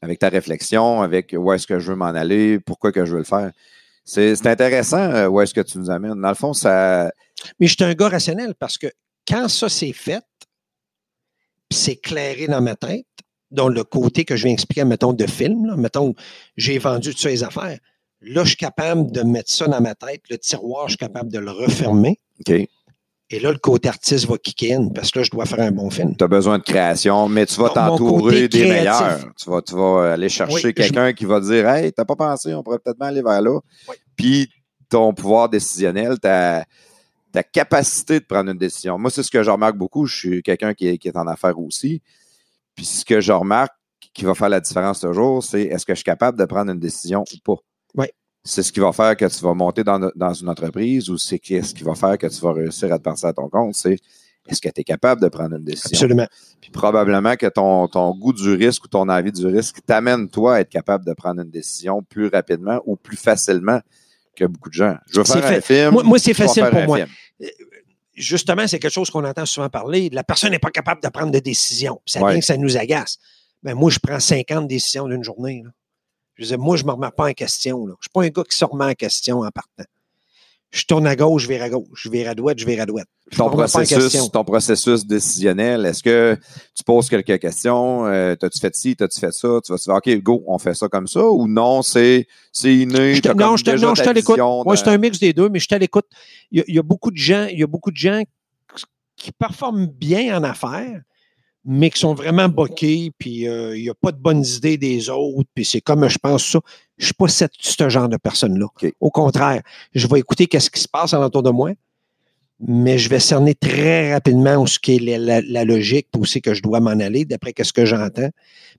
avec 0.00 0.18
ta 0.18 0.30
réflexion, 0.30 1.02
avec 1.02 1.34
où 1.36 1.52
est-ce 1.52 1.66
que 1.66 1.78
je 1.78 1.90
veux 1.90 1.96
m'en 1.96 2.06
aller, 2.06 2.58
pourquoi 2.60 2.92
que 2.92 3.04
je 3.04 3.12
veux 3.12 3.18
le 3.18 3.24
faire. 3.24 3.52
C'est 4.10 4.46
intéressant 4.46 5.02
euh, 5.02 5.28
où 5.28 5.38
est-ce 5.42 5.52
que 5.52 5.60
tu 5.60 5.76
nous 5.76 5.90
amènes. 5.90 6.18
Dans 6.18 6.30
le 6.30 6.34
fond, 6.34 6.54
ça. 6.54 7.12
Mais 7.60 7.66
je 7.66 7.74
suis 7.74 7.84
un 7.84 7.92
gars 7.92 8.08
rationnel 8.08 8.54
parce 8.54 8.78
que 8.78 8.86
quand 9.28 9.48
ça 9.48 9.68
c'est 9.68 9.92
fait, 9.92 10.24
puis 11.68 11.78
c'est 11.78 11.96
clairé 11.96 12.46
dans 12.46 12.62
ma 12.62 12.74
tête, 12.74 13.04
dans 13.50 13.68
le 13.68 13.84
côté 13.84 14.24
que 14.24 14.34
je 14.34 14.44
viens 14.44 14.54
expliquer, 14.54 14.84
mettons, 14.84 15.12
de 15.12 15.26
film, 15.26 15.66
là, 15.66 15.76
mettons, 15.76 16.14
j'ai 16.56 16.78
vendu 16.78 17.10
toutes 17.10 17.20
ces 17.20 17.44
affaires. 17.44 17.78
Là, 18.22 18.44
je 18.44 18.48
suis 18.48 18.56
capable 18.56 19.12
de 19.12 19.20
mettre 19.20 19.52
ça 19.52 19.66
dans 19.66 19.80
ma 19.82 19.94
tête. 19.94 20.22
Le 20.30 20.38
tiroir, 20.38 20.88
je 20.88 20.92
suis 20.92 20.98
capable 20.98 21.30
de 21.30 21.38
le 21.38 21.50
refermer. 21.50 22.18
OK. 22.40 22.66
Et 23.30 23.40
là, 23.40 23.52
le 23.52 23.58
côté 23.58 23.88
artiste 23.90 24.26
va 24.26 24.38
kicker 24.38 24.72
in 24.74 24.88
parce 24.88 25.10
que 25.10 25.18
là, 25.18 25.22
je 25.22 25.30
dois 25.30 25.44
faire 25.44 25.60
un 25.60 25.70
bon 25.70 25.90
film. 25.90 26.16
Tu 26.16 26.24
as 26.24 26.28
besoin 26.28 26.58
de 26.58 26.62
création, 26.62 27.28
mais 27.28 27.44
tu 27.44 27.60
vas 27.60 27.68
t'entourer 27.68 28.48
des 28.48 28.66
meilleurs. 28.66 29.18
Tu 29.36 29.50
vas, 29.50 29.60
tu 29.60 29.74
vas 29.74 30.12
aller 30.14 30.28
chercher 30.30 30.54
Oui, 30.54 30.60
je- 30.62 30.68
quelqu'un 30.70 31.12
qui 31.12 31.26
va 31.26 31.38
dire 31.40 31.68
Hey, 31.68 31.92
t'as 31.92 32.06
pas 32.06 32.16
pensé, 32.16 32.54
on 32.54 32.62
pourrait 32.62 32.78
peut-être 32.78 32.96
aller 33.02 33.20
vers 33.22 33.42
là. 33.42 33.60
Oui. 33.88 33.94
Puis 34.16 34.48
ton 34.88 35.12
pouvoir 35.12 35.50
décisionnel, 35.50 36.18
ta, 36.18 36.64
ta 37.30 37.42
capacité 37.42 38.18
de 38.20 38.24
prendre 38.24 38.50
une 38.50 38.56
décision. 38.56 38.98
Moi, 38.98 39.10
c'est 39.10 39.22
ce 39.22 39.30
que 39.30 39.42
je 39.42 39.50
remarque 39.50 39.76
beaucoup. 39.76 40.06
Je 40.06 40.16
suis 40.16 40.42
quelqu'un 40.42 40.72
qui 40.72 40.88
est, 40.88 40.96
qui 40.96 41.08
est 41.08 41.16
en 41.16 41.26
affaires 41.26 41.58
aussi. 41.58 42.00
Puis 42.74 42.86
ce 42.86 43.04
que 43.04 43.20
je 43.20 43.32
remarque 43.32 43.74
qui 44.14 44.24
va 44.24 44.34
faire 44.34 44.48
la 44.48 44.60
différence 44.60 45.00
toujours, 45.00 45.44
c'est 45.44 45.64
est-ce 45.64 45.84
que 45.84 45.92
je 45.92 45.96
suis 45.98 46.04
capable 46.04 46.38
de 46.38 46.44
prendre 46.46 46.70
une 46.72 46.80
décision 46.80 47.24
ou 47.30 47.36
pas? 47.44 47.60
C'est 48.50 48.62
ce 48.62 48.72
qui 48.72 48.80
va 48.80 48.92
faire 48.92 49.16
que 49.16 49.26
tu 49.26 49.40
vas 49.44 49.52
monter 49.52 49.84
dans, 49.84 50.10
dans 50.14 50.32
une 50.32 50.48
entreprise 50.48 51.10
ou 51.10 51.18
c'est 51.18 51.38
ce 51.44 51.74
qui 51.74 51.82
va 51.84 51.94
faire 51.94 52.16
que 52.16 52.26
tu 52.26 52.40
vas 52.40 52.52
réussir 52.52 52.90
à 52.92 52.98
te 52.98 53.02
passer 53.02 53.26
à 53.26 53.32
ton 53.34 53.48
compte. 53.48 53.74
C'est 53.74 53.96
est-ce 54.48 54.60
que 54.62 54.70
tu 54.70 54.80
es 54.80 54.84
capable 54.84 55.20
de 55.20 55.28
prendre 55.28 55.56
une 55.56 55.64
décision? 55.64 55.90
Absolument. 55.92 56.26
Puis 56.60 56.70
probablement 56.70 57.36
que 57.36 57.46
ton, 57.46 57.86
ton 57.88 58.14
goût 58.16 58.32
du 58.32 58.54
risque 58.54 58.84
ou 58.84 58.88
ton 58.88 59.06
envie 59.10 59.32
du 59.32 59.46
risque 59.46 59.80
t'amène, 59.86 60.30
toi, 60.30 60.54
à 60.56 60.60
être 60.60 60.70
capable 60.70 61.04
de 61.04 61.12
prendre 61.12 61.42
une 61.42 61.50
décision 61.50 62.02
plus 62.02 62.28
rapidement 62.28 62.80
ou 62.86 62.96
plus 62.96 63.18
facilement 63.18 63.80
que 64.34 64.46
beaucoup 64.46 64.70
de 64.70 64.74
gens. 64.74 64.96
Je 65.10 65.18
veux 65.18 65.24
faire 65.24 65.44
un 65.44 65.60
film. 65.60 65.90
Moi- 65.92 66.02
moi, 66.04 66.18
c'est 66.18 66.32
facile 66.32 66.64
pour 66.70 66.82
moi. 66.84 66.96
film. 66.96 67.08
Justement, 68.14 68.66
c'est 68.66 68.78
quelque 68.78 68.92
chose 68.92 69.10
qu'on 69.10 69.24
entend 69.24 69.46
souvent 69.46 69.68
parler. 69.68 70.08
La 70.10 70.24
personne 70.24 70.50
n'est 70.50 70.58
pas 70.58 70.70
capable 70.70 71.02
de 71.02 71.08
prendre 71.08 71.30
de 71.30 71.38
décision. 71.38 72.00
Ça 72.04 72.20
Ouais. 72.20 72.30
vient 72.32 72.40
que 72.40 72.46
ça 72.46 72.56
nous 72.56 72.76
agace. 72.76 73.18
Ben, 73.62 73.74
moi, 73.74 73.90
je 73.90 73.98
prends 74.02 74.18
50 74.18 74.66
décisions 74.66 75.06
d'une 75.06 75.22
journée. 75.22 75.62
là. 75.64 75.70
Je 76.38 76.46
dire, 76.46 76.58
moi, 76.58 76.76
je 76.76 76.82
ne 76.84 76.88
me 76.88 76.92
remets 76.92 77.10
pas 77.10 77.28
en 77.28 77.32
question. 77.32 77.86
Là. 77.86 77.94
Je 77.94 77.98
ne 77.98 78.02
suis 78.02 78.10
pas 78.12 78.22
un 78.22 78.28
gars 78.28 78.44
qui 78.48 78.56
se 78.56 78.64
remet 78.64 78.84
en 78.84 78.94
question 78.94 79.40
en 79.40 79.50
partant. 79.50 79.84
Je 80.70 80.84
tourne 80.84 81.06
à 81.06 81.16
gauche, 81.16 81.44
je 81.44 81.48
vire 81.48 81.62
à 81.62 81.70
gauche. 81.70 81.86
Je 81.94 82.10
vire 82.10 82.28
à 82.28 82.34
droite, 82.34 82.58
je 82.58 82.66
vire 82.66 82.82
à 82.82 82.86
droite. 82.86 83.06
Je 83.32 83.38
Ton 83.38 83.48
processus, 83.50 84.30
ton 84.30 84.44
processus 84.44 85.06
décisionnel, 85.06 85.86
est-ce 85.86 86.02
que 86.02 86.36
tu 86.74 86.84
poses 86.84 87.08
quelques 87.08 87.38
questions? 87.40 88.06
Euh, 88.06 88.34
t'as-tu 88.36 88.58
fait 88.60 88.74
ci, 88.76 88.94
t'as-tu 88.94 89.18
fait 89.18 89.32
ça? 89.32 89.60
Tu 89.64 89.72
vas 89.72 89.78
te 89.78 89.84
dire, 89.84 89.94
OK, 89.94 90.22
go, 90.22 90.44
on 90.46 90.58
fait 90.58 90.74
ça 90.74 90.88
comme 90.88 91.06
ça? 91.08 91.24
Ou 91.24 91.48
non, 91.48 91.80
c'est, 91.80 92.26
c'est 92.52 92.74
inné? 92.74 93.14
Je 93.14 93.22
te- 93.22 93.28
non, 93.28 93.56
je 93.56 93.64
te- 93.64 94.10
l'écoute. 94.10 94.38
Moi, 94.38 94.76
c'est 94.76 94.88
un 94.88 94.98
mix 94.98 95.18
des 95.18 95.32
deux, 95.32 95.48
mais 95.48 95.58
je 95.58 95.68
à 95.74 95.78
l'écoute. 95.78 96.06
Il 96.50 96.62
y 96.68 96.78
a 96.78 96.82
beaucoup 96.82 97.10
de 97.10 97.16
gens, 97.16 97.46
il 97.50 97.58
y 97.58 97.62
a 97.62 97.66
beaucoup 97.66 97.90
de 97.90 97.96
gens 97.96 98.22
qui 99.16 99.32
performent 99.32 99.86
bien 99.86 100.38
en 100.38 100.44
affaires, 100.44 101.00
mais 101.64 101.90
qui 101.90 101.98
sont 102.00 102.14
vraiment 102.14 102.48
boqués, 102.48 103.12
puis 103.18 103.46
euh, 103.48 103.76
il 103.76 103.82
n'y 103.82 103.90
a 103.90 103.94
pas 103.94 104.12
de 104.12 104.18
bonnes 104.18 104.44
idées 104.44 104.78
des 104.78 105.10
autres, 105.10 105.48
puis 105.54 105.64
c'est 105.64 105.80
comme 105.80 106.08
je 106.08 106.18
pense 106.18 106.44
ça. 106.46 106.60
Je 106.96 107.02
ne 107.02 107.06
suis 107.06 107.14
pas 107.14 107.28
cette- 107.28 107.52
ce 107.58 107.88
genre 107.88 108.08
de 108.08 108.16
personne-là. 108.16 108.66
Au 109.00 109.10
contraire, 109.10 109.62
je 109.94 110.06
vais 110.06 110.18
écouter 110.20 110.46
qu'est-ce 110.46 110.70
qui 110.70 110.80
se 110.80 110.88
passe 110.88 111.12
autour 111.14 111.42
de 111.42 111.50
moi, 111.50 111.72
mais 112.60 112.98
je 112.98 113.08
vais 113.08 113.20
cerner 113.20 113.54
très 113.54 114.12
rapidement 114.14 114.56
où 114.56 114.66
ce 114.66 114.78
qui 114.78 114.96
est 114.96 114.98
la, 114.98 115.18
la- 115.18 115.40
la 115.42 115.64
logique, 115.64 116.08
où 116.16 116.24
c'est 116.24 116.40
que 116.40 116.54
je 116.54 116.62
dois 116.62 116.80
m'en 116.80 116.90
aller, 116.90 117.24
d'après 117.24 117.52
ce 117.62 117.72
que 117.72 117.84
j'entends. 117.84 118.30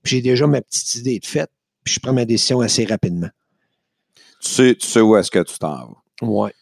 Puis 0.02 0.16
j'ai 0.16 0.22
déjà 0.22 0.46
ma 0.46 0.60
petite 0.60 0.94
idée 0.96 1.18
de 1.18 1.26
fait, 1.26 1.48
puis 1.84 1.94
je 1.94 2.00
prends 2.00 2.12
ma 2.12 2.24
décision 2.24 2.60
assez 2.60 2.84
rapidement. 2.84 3.28
Tu 4.42 4.48
sais, 4.50 4.74
tu 4.74 4.86
sais 4.86 5.00
où 5.00 5.16
est-ce 5.16 5.30
que 5.30 5.42
tu 5.42 5.58
t'en 5.58 5.76
vas. 6.20 6.26
Ouais. 6.26 6.52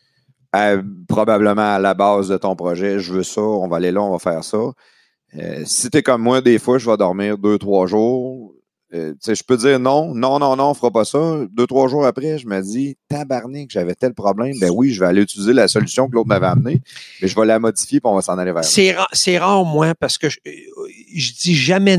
À- 0.52 0.76
probablement 1.08 1.74
à 1.74 1.78
la 1.78 1.94
base 1.94 2.28
de 2.28 2.36
ton 2.36 2.54
projet, 2.56 2.98
je 2.98 3.12
veux 3.12 3.22
ça, 3.22 3.40
on 3.40 3.68
va 3.68 3.76
aller 3.76 3.92
là, 3.92 4.02
on 4.02 4.10
va 4.12 4.18
faire 4.18 4.42
ça. 4.44 4.58
Euh, 5.36 5.62
si 5.66 5.90
tu 5.90 5.98
es 5.98 6.02
comme 6.02 6.22
moi, 6.22 6.40
des 6.40 6.58
fois, 6.58 6.78
je 6.78 6.88
vais 6.88 6.96
dormir 6.96 7.38
deux, 7.38 7.58
trois 7.58 7.86
jours. 7.86 8.54
Euh, 8.94 9.12
tu 9.12 9.18
sais, 9.20 9.34
je 9.34 9.44
peux 9.44 9.58
dire 9.58 9.78
non, 9.78 10.14
non, 10.14 10.38
non, 10.38 10.56
non, 10.56 10.70
on 10.70 10.74
fera 10.74 10.90
pas 10.90 11.04
ça. 11.04 11.40
Deux, 11.50 11.66
trois 11.66 11.88
jours 11.88 12.06
après, 12.06 12.38
je 12.38 12.46
me 12.46 12.58
dis, 12.62 12.96
tabarnak, 13.08 13.68
j'avais 13.70 13.94
tel 13.94 14.14
problème. 14.14 14.54
Ben 14.60 14.70
oui, 14.70 14.92
je 14.92 15.00
vais 15.00 15.06
aller 15.06 15.20
utiliser 15.20 15.52
la 15.52 15.68
solution 15.68 16.08
que 16.08 16.14
l'autre 16.14 16.28
m'avait 16.28 16.46
amenée, 16.46 16.80
mais 17.20 17.28
je 17.28 17.38
vais 17.38 17.44
la 17.44 17.58
modifier 17.58 18.00
puis 18.00 18.10
on 18.10 18.14
va 18.14 18.22
s'en 18.22 18.38
aller 18.38 18.52
vers 18.52 18.62
là. 18.62 18.68
C'est 18.68 18.92
rare, 18.92 19.08
c'est 19.12 19.36
rare, 19.36 19.64
moi, 19.66 19.94
parce 19.94 20.16
que 20.16 20.30
je, 20.30 20.38
euh, 20.46 20.50
je 21.14 21.32
dis 21.34 21.54
jamais. 21.54 21.98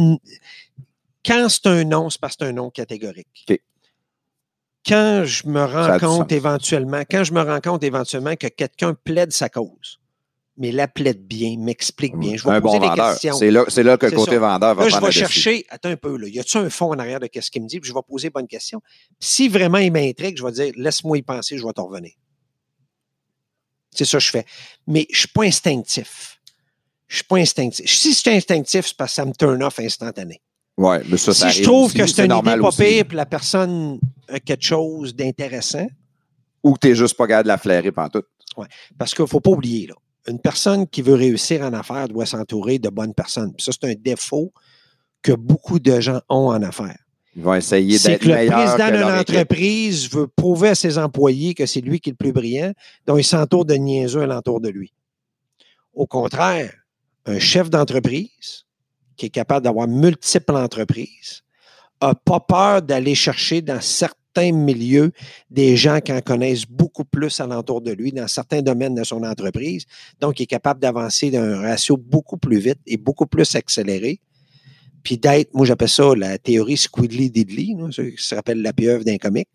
Quand 1.24 1.48
c'est 1.50 1.68
un 1.68 1.84
non, 1.84 2.10
c'est 2.10 2.20
parce 2.20 2.36
que 2.36 2.46
c'est 2.46 2.50
un 2.50 2.54
non 2.54 2.72
catégorique. 2.72 3.46
OK. 3.48 3.60
Quand 4.88 5.24
je 5.26 5.48
me 5.48 5.64
rends 5.64 6.00
compte 6.00 6.32
éventuellement, 6.32 7.04
quand 7.10 7.24
je 7.24 7.34
me 7.34 7.42
rends 7.42 7.60
compte 7.60 7.84
éventuellement 7.84 8.36
que 8.36 8.48
quelqu'un 8.48 8.96
plaide 8.96 9.32
sa 9.32 9.48
cause, 9.50 10.00
mais 10.60 10.72
la 10.72 10.88
plaide 10.88 11.26
bien, 11.26 11.56
m'explique 11.58 12.16
bien, 12.18 12.36
je 12.38 12.44
vais 12.44 12.52
un 12.52 12.62
poser 12.62 12.78
bon 12.78 12.84
des 12.84 12.90
vendeur. 12.90 13.12
questions. 13.14 13.38
C'est 13.38 13.50
là, 13.84 13.98
que 13.98 14.06
le 14.06 14.12
côté 14.12 14.32
ça. 14.34 14.40
vendeur 14.40 14.76
va 14.76 14.84
Là, 14.84 14.90
je 14.90 14.96
vais 15.00 15.06
dessus. 15.08 15.20
chercher, 15.20 15.66
attends 15.70 15.90
un 15.90 15.96
peu, 15.96 16.16
là, 16.18 16.28
y 16.28 16.40
a-tu 16.40 16.58
un 16.58 16.70
fond 16.70 16.92
en 16.94 17.00
arrière 17.00 17.20
de 17.20 17.28
ce 17.40 17.50
qu'il 17.50 17.64
me 17.64 17.68
dit? 17.68 17.80
Puis 17.80 17.90
je 17.90 17.94
vais 17.96 18.02
poser 18.08 18.30
bonne 18.30 18.48
question. 18.48 18.82
Si 19.20 19.48
vraiment 19.50 19.78
il 19.80 19.92
m'intrigue, 19.92 20.38
je 20.38 20.44
vais 20.44 20.52
dire, 20.52 20.72
laisse-moi 20.76 21.18
y 21.18 21.22
penser, 21.22 21.58
je 21.58 21.66
vais 21.66 21.74
te 21.74 21.82
revenir. 21.82 22.12
C'est 23.92 24.06
ça 24.06 24.18
que 24.20 24.24
je 24.24 24.30
fais. 24.30 24.46
Mais 24.86 25.08
je 25.12 25.20
suis 25.20 25.28
pas 25.30 25.44
instinctif. 25.46 26.40
Je 27.08 27.16
suis 27.16 27.24
pas 27.24 27.38
instinctif. 27.38 27.90
Si 27.90 28.14
c'est 28.14 28.32
instinctif, 28.36 28.86
c'est 28.88 28.98
parce 28.98 29.12
que 29.12 29.16
ça 29.16 29.26
me 29.26 29.34
turn 29.34 29.64
off 29.64 29.80
instantané. 29.80 30.42
Ouais, 30.78 31.02
mais 31.10 31.18
ça, 31.18 31.34
ça 31.34 31.50
si 31.52 31.60
je 31.60 31.64
trouve 31.64 31.88
aussi, 31.88 31.98
que 31.98 32.06
c'est 32.06 32.26
une 32.26 32.32
idée 32.38 32.58
pas 32.62 32.68
aussi. 32.68 32.84
pire, 32.84 33.06
puis 33.06 33.18
la 33.18 33.26
personne 33.26 34.00
a 34.28 34.40
quelque 34.40 34.64
chose 34.64 35.16
d'intéressant, 35.16 35.88
Ou 36.64 36.74
que 36.74 36.80
t'es 36.80 36.96
juste 36.96 37.16
pas 37.18 37.28
capable 37.28 37.46
de 37.46 37.48
la 37.50 37.58
flairer 37.58 37.92
pantoute. 37.92 38.28
parce 38.98 39.14
qu'il 39.16 39.26
faut 39.28 39.40
pas 39.40 39.50
oublier, 39.52 39.88
là, 39.88 39.96
une 40.28 40.40
personne 40.40 40.88
qui 40.88 41.02
veut 41.02 41.16
réussir 41.16 41.62
en 41.62 41.74
affaires 41.74 42.08
doit 42.08 42.26
s'entourer 42.26 42.80
de 42.80 42.90
bonnes 42.90 43.14
personnes. 43.14 43.54
Puis 43.56 43.64
ça, 43.64 43.72
c'est 43.72 43.90
un 43.90 43.96
défaut 43.96 44.52
que 45.22 45.32
beaucoup 45.32 45.80
de 45.80 46.00
gens 46.00 46.22
ont 46.30 46.50
en 46.50 46.62
affaires. 46.62 47.00
Ils 47.36 47.44
vont 47.44 47.54
essayer 47.54 47.98
C'est 47.98 48.12
d'être 48.12 48.22
que 48.22 48.28
le 48.30 48.36
meilleurs 48.36 48.76
président 48.76 48.98
d'une 48.98 49.20
entreprise 49.20 50.10
veut 50.10 50.28
prouver 50.28 50.70
à 50.70 50.76
ses 50.76 50.98
employés 50.98 51.54
que 51.54 51.66
c'est 51.66 51.82
lui 51.82 52.00
qui 52.00 52.10
est 52.10 52.14
le 52.14 52.18
plus 52.18 52.34
brillant, 52.34 52.74
donc 53.06 53.20
il 53.20 53.24
s'entoure 53.24 53.66
de 53.66 53.76
niaiseux 53.76 54.22
alentour 54.22 54.60
de 54.60 54.70
lui. 54.70 54.94
Au 55.94 56.08
contraire, 56.08 56.74
un 57.26 57.40
chef 57.40 57.70
d'entreprise 57.70 58.66
qui 59.16 59.28
est 59.28 59.30
capable 59.30 59.64
d'avoir 59.64 59.88
multiples 59.88 60.56
entreprises 60.56 61.44
a 62.02 62.16
pas 62.16 62.40
peur 62.40 62.82
d'aller 62.82 63.16
chercher 63.16 63.62
dans 63.62 63.82
certains 63.82 64.19
milieux 64.38 65.12
des 65.50 65.76
gens 65.76 66.00
qui 66.00 66.14
en 66.14 66.22
connaissent 66.22 66.66
beaucoup 66.66 67.06
plus 67.06 67.40
alentour 67.40 67.82
de 67.82 67.92
lui 67.92 68.12
dans 68.12 68.28
certains 68.28 68.62
domaines 68.62 68.96
de 68.96 69.04
son 69.04 69.24
entreprise. 69.24 69.86
Donc, 70.20 70.40
il 70.40 70.44
est 70.44 70.48
capable 70.48 70.80
d'avancer 70.80 71.32
d'un 71.32 71.60
ratio 71.60 71.98
beaucoup 71.98 72.38
plus 72.38 72.60
vite 72.60 72.80
et 72.86 72.98
beaucoup 72.98 73.26
plus 73.26 73.56
accéléré 73.56 74.22
puis 75.04 75.18
d'être, 75.18 75.54
moi 75.54 75.66
j'appelle 75.66 75.90
ça 75.90 76.14
la 76.16 76.38
théorie 76.38 76.78
Squidly 76.78 77.30
Diddly, 77.30 77.76
qui 77.94 78.24
se 78.24 78.36
rappelle 78.36 78.62
la 78.62 78.74
pieuvre 78.74 79.04
d'un 79.04 79.18
comique. 79.18 79.48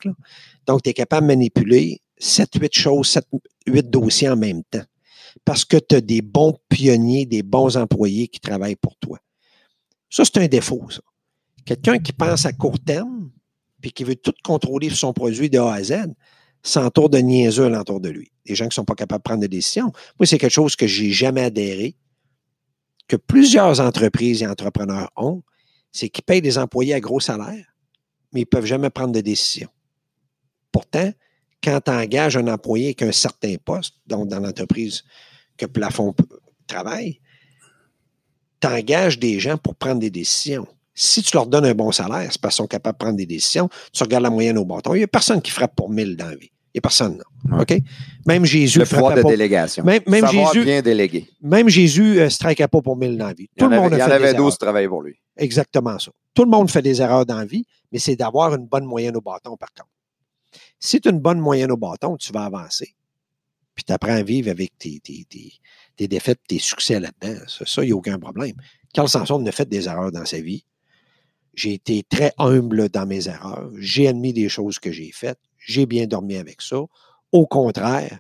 Donc, 0.67 0.83
tu 0.83 0.91
es 0.91 0.93
capable 0.93 1.27
de 1.27 1.33
manipuler 1.35 2.01
7-8 2.21 2.69
choses, 2.73 3.19
7-8 3.67 3.83
dossiers 3.83 4.29
en 4.31 4.37
même 4.37 4.63
temps. 4.65 4.85
Parce 5.45 5.65
que 5.65 5.77
tu 5.77 5.97
as 5.97 6.01
des 6.01 6.23
bons 6.23 6.57
pionniers, 6.69 7.27
des 7.27 7.43
bons 7.43 7.77
employés 7.77 8.29
qui 8.29 8.41
travaillent 8.41 8.77
pour 8.77 8.97
toi. 8.97 9.19
Ça, 10.09 10.25
c'est 10.25 10.39
un 10.39 10.47
défaut. 10.47 10.87
Quelqu'un 11.65 11.99
qui 11.99 12.13
pense 12.13 12.47
à 12.47 12.53
court 12.53 12.79
terme, 12.79 13.31
puis 13.85 13.93
qui 13.93 14.05
veut 14.05 14.17
tout 14.17 14.33
contrôler 14.43 14.89
sur 14.89 14.97
son 14.97 15.13
produit 15.13 15.51
de 15.51 15.59
A 15.59 15.75
à 15.75 15.83
Z, 15.83 15.95
s'entoure 16.63 17.11
de 17.11 17.19
niaiseux 17.19 17.67
alentour 17.67 18.01
de 18.01 18.09
lui. 18.09 18.33
Des 18.47 18.55
gens 18.55 18.65
qui 18.65 18.71
ne 18.71 18.75
sont 18.77 18.87
pas 18.87 18.95
capables 18.95 19.21
de 19.21 19.25
prendre 19.25 19.41
des 19.43 19.49
décisions. 19.49 19.93
Moi, 20.19 20.27
c'est 20.27 20.39
quelque 20.39 20.51
chose 20.51 20.75
que 20.75 20.87
j'ai 20.87 21.11
jamais 21.11 21.43
adhéré 21.43 21.95
que 23.09 23.17
plusieurs 23.17 23.81
entreprises 23.81 24.43
et 24.43 24.47
entrepreneurs 24.47 25.11
ont, 25.17 25.43
c'est 25.93 26.09
qu'ils 26.09 26.25
payent 26.25 26.41
des 26.41 26.57
employés 26.57 26.95
à 26.95 27.01
gros 27.01 27.21
salaire, 27.21 27.77
mais 28.33 28.41
ils 28.41 28.45
ne 28.45 28.49
peuvent 28.49 28.65
jamais 28.65 28.89
prendre 28.89 29.13
de 29.13 29.21
décision. 29.21 29.69
Pourtant, 30.73 31.13
quand 31.63 31.83
tu 31.85 31.91
engages 31.91 32.39
un 32.39 32.49
employé 32.49 32.87
avec 32.87 33.03
un 33.03 33.13
certain 33.13 33.57
poste, 33.63 33.97
donc 34.07 34.29
dans 34.29 34.41
l'entreprise 34.41 35.05
que 35.59 35.67
Plafond 35.67 36.15
travaille, 36.67 37.21
tu 38.63 38.67
engages 38.67 39.19
des 39.19 39.39
gens 39.41 39.59
pour 39.59 39.75
prendre 39.75 40.01
des 40.01 40.11
décisions. 40.11 40.67
Si 40.95 41.23
tu 41.23 41.37
leur 41.37 41.47
donnes 41.47 41.65
un 41.67 41.75
bon 41.75 41.91
salaire, 41.93 42.29
c'est 42.31 42.41
parce 42.41 42.55
qu'ils 42.55 42.63
sont 42.63 42.69
capables 42.69 42.97
de 42.99 43.05
prendre 43.05 43.17
des 43.17 43.27
décisions. 43.27 43.69
Tu 43.93 44.03
regardes 44.03 44.23
la 44.23 44.31
moyenne 44.31 44.59
au 44.59 44.65
bâton. 44.65 44.95
Il 44.95 44.99
n'y 44.99 45.05
a 45.05 45.09
personne 45.09 45.43
qui 45.43 45.51
frappe 45.51 45.75
pour 45.75 45.91
1000 45.91 46.17
dans 46.17 46.27
la 46.29 46.37
vie. 46.37 46.51
Il 46.73 46.77
n'y 46.77 46.79
a 46.79 46.83
personne, 46.83 47.21
non. 47.49 47.57
Ouais. 47.59 47.63
OK? 47.63 47.83
Même 48.27 48.45
Jésus 48.45 48.79
Le 48.81 48.85
pouvoir 48.87 49.15
de 49.15 49.23
pas. 49.23 49.29
délégation. 49.31 49.85
Même, 49.85 50.03
même 50.07 50.25
Savoir 50.25 50.53
Jésus, 50.53 50.65
bien 50.65 50.83
déléguer. 50.83 51.29
même 51.41 51.69
Jésus 51.69 52.17
ne 52.21 52.29
strikait 52.29 52.67
pas 52.69 52.81
pour 52.81 52.97
1000 52.97 53.17
dans 53.19 53.27
la 53.27 53.33
vie. 53.33 53.49
Il 53.57 53.61
y 53.63 53.65
Tout 53.65 53.69
le 53.71 53.77
monde 53.77 53.87
avait, 53.93 53.97
il 53.97 53.99
y 53.99 54.03
a 54.03 54.05
en 54.05 54.09
fait 54.09 54.15
avait 54.15 54.33
des 54.33 54.37
12 54.37 54.39
erreurs. 54.41 54.53
qui 54.53 54.59
travaillaient 54.59 54.89
pour 54.89 55.03
lui. 55.03 55.15
Exactement 55.37 55.99
ça. 55.99 56.11
Tout 56.33 56.45
le 56.45 56.51
monde 56.51 56.71
fait 56.71 56.83
des 56.83 57.01
erreurs 57.01 57.27
dans 57.27 57.39
la 57.39 57.45
vie, 57.45 57.65
mais 57.93 57.99
c'est 57.99 58.17
d'avoir 58.17 58.55
une 58.55 58.67
bonne 58.67 58.85
moyenne 58.85 59.17
au 59.17 59.21
bâton, 59.21 59.57
par 59.57 59.73
contre. 59.75 59.89
Si 60.81 61.01
tu 61.01 61.09
as 61.09 61.13
une 61.13 61.21
bonne 61.21 61.39
moyenne 61.39 61.71
au 61.71 61.77
bâton, 61.77 62.17
tu 62.17 62.33
vas 62.33 62.45
avancer. 62.45 62.95
Puis 63.75 63.85
tu 63.85 63.93
apprends 63.93 64.15
à 64.15 64.23
vivre 64.23 64.51
avec 64.51 64.77
tes, 64.79 65.01
tes, 65.01 65.25
tes, 65.29 65.53
tes 65.97 66.09
défaites, 66.09 66.41
tes 66.47 66.59
succès 66.59 67.01
là-dedans. 67.01 67.41
Ça, 67.49 67.65
ça, 67.67 67.83
il 67.83 67.87
n'y 67.87 67.93
a 67.93 67.97
aucun 67.97 68.19
problème. 68.19 68.55
Carl 68.93 69.09
Sanson 69.09 69.45
a 69.47 69.53
fait 69.53 69.69
des 69.69 69.87
erreurs 69.89 70.13
dans 70.13 70.25
sa 70.25 70.41
vie. 70.41 70.65
J'ai 71.55 71.75
été 71.75 72.03
très 72.03 72.33
humble 72.39 72.89
dans 72.89 73.07
mes 73.07 73.29
erreurs. 73.29 73.71
J'ai 73.79 74.09
admis 74.09 74.33
des 74.33 74.49
choses 74.49 74.79
que 74.79 74.91
j'ai 74.91 75.13
faites. 75.13 75.39
J'ai 75.59 75.87
bien 75.87 76.07
dormi 76.07 76.37
avec 76.37 76.61
ça. 76.63 76.79
Au 77.33 77.47
contraire, 77.47 78.19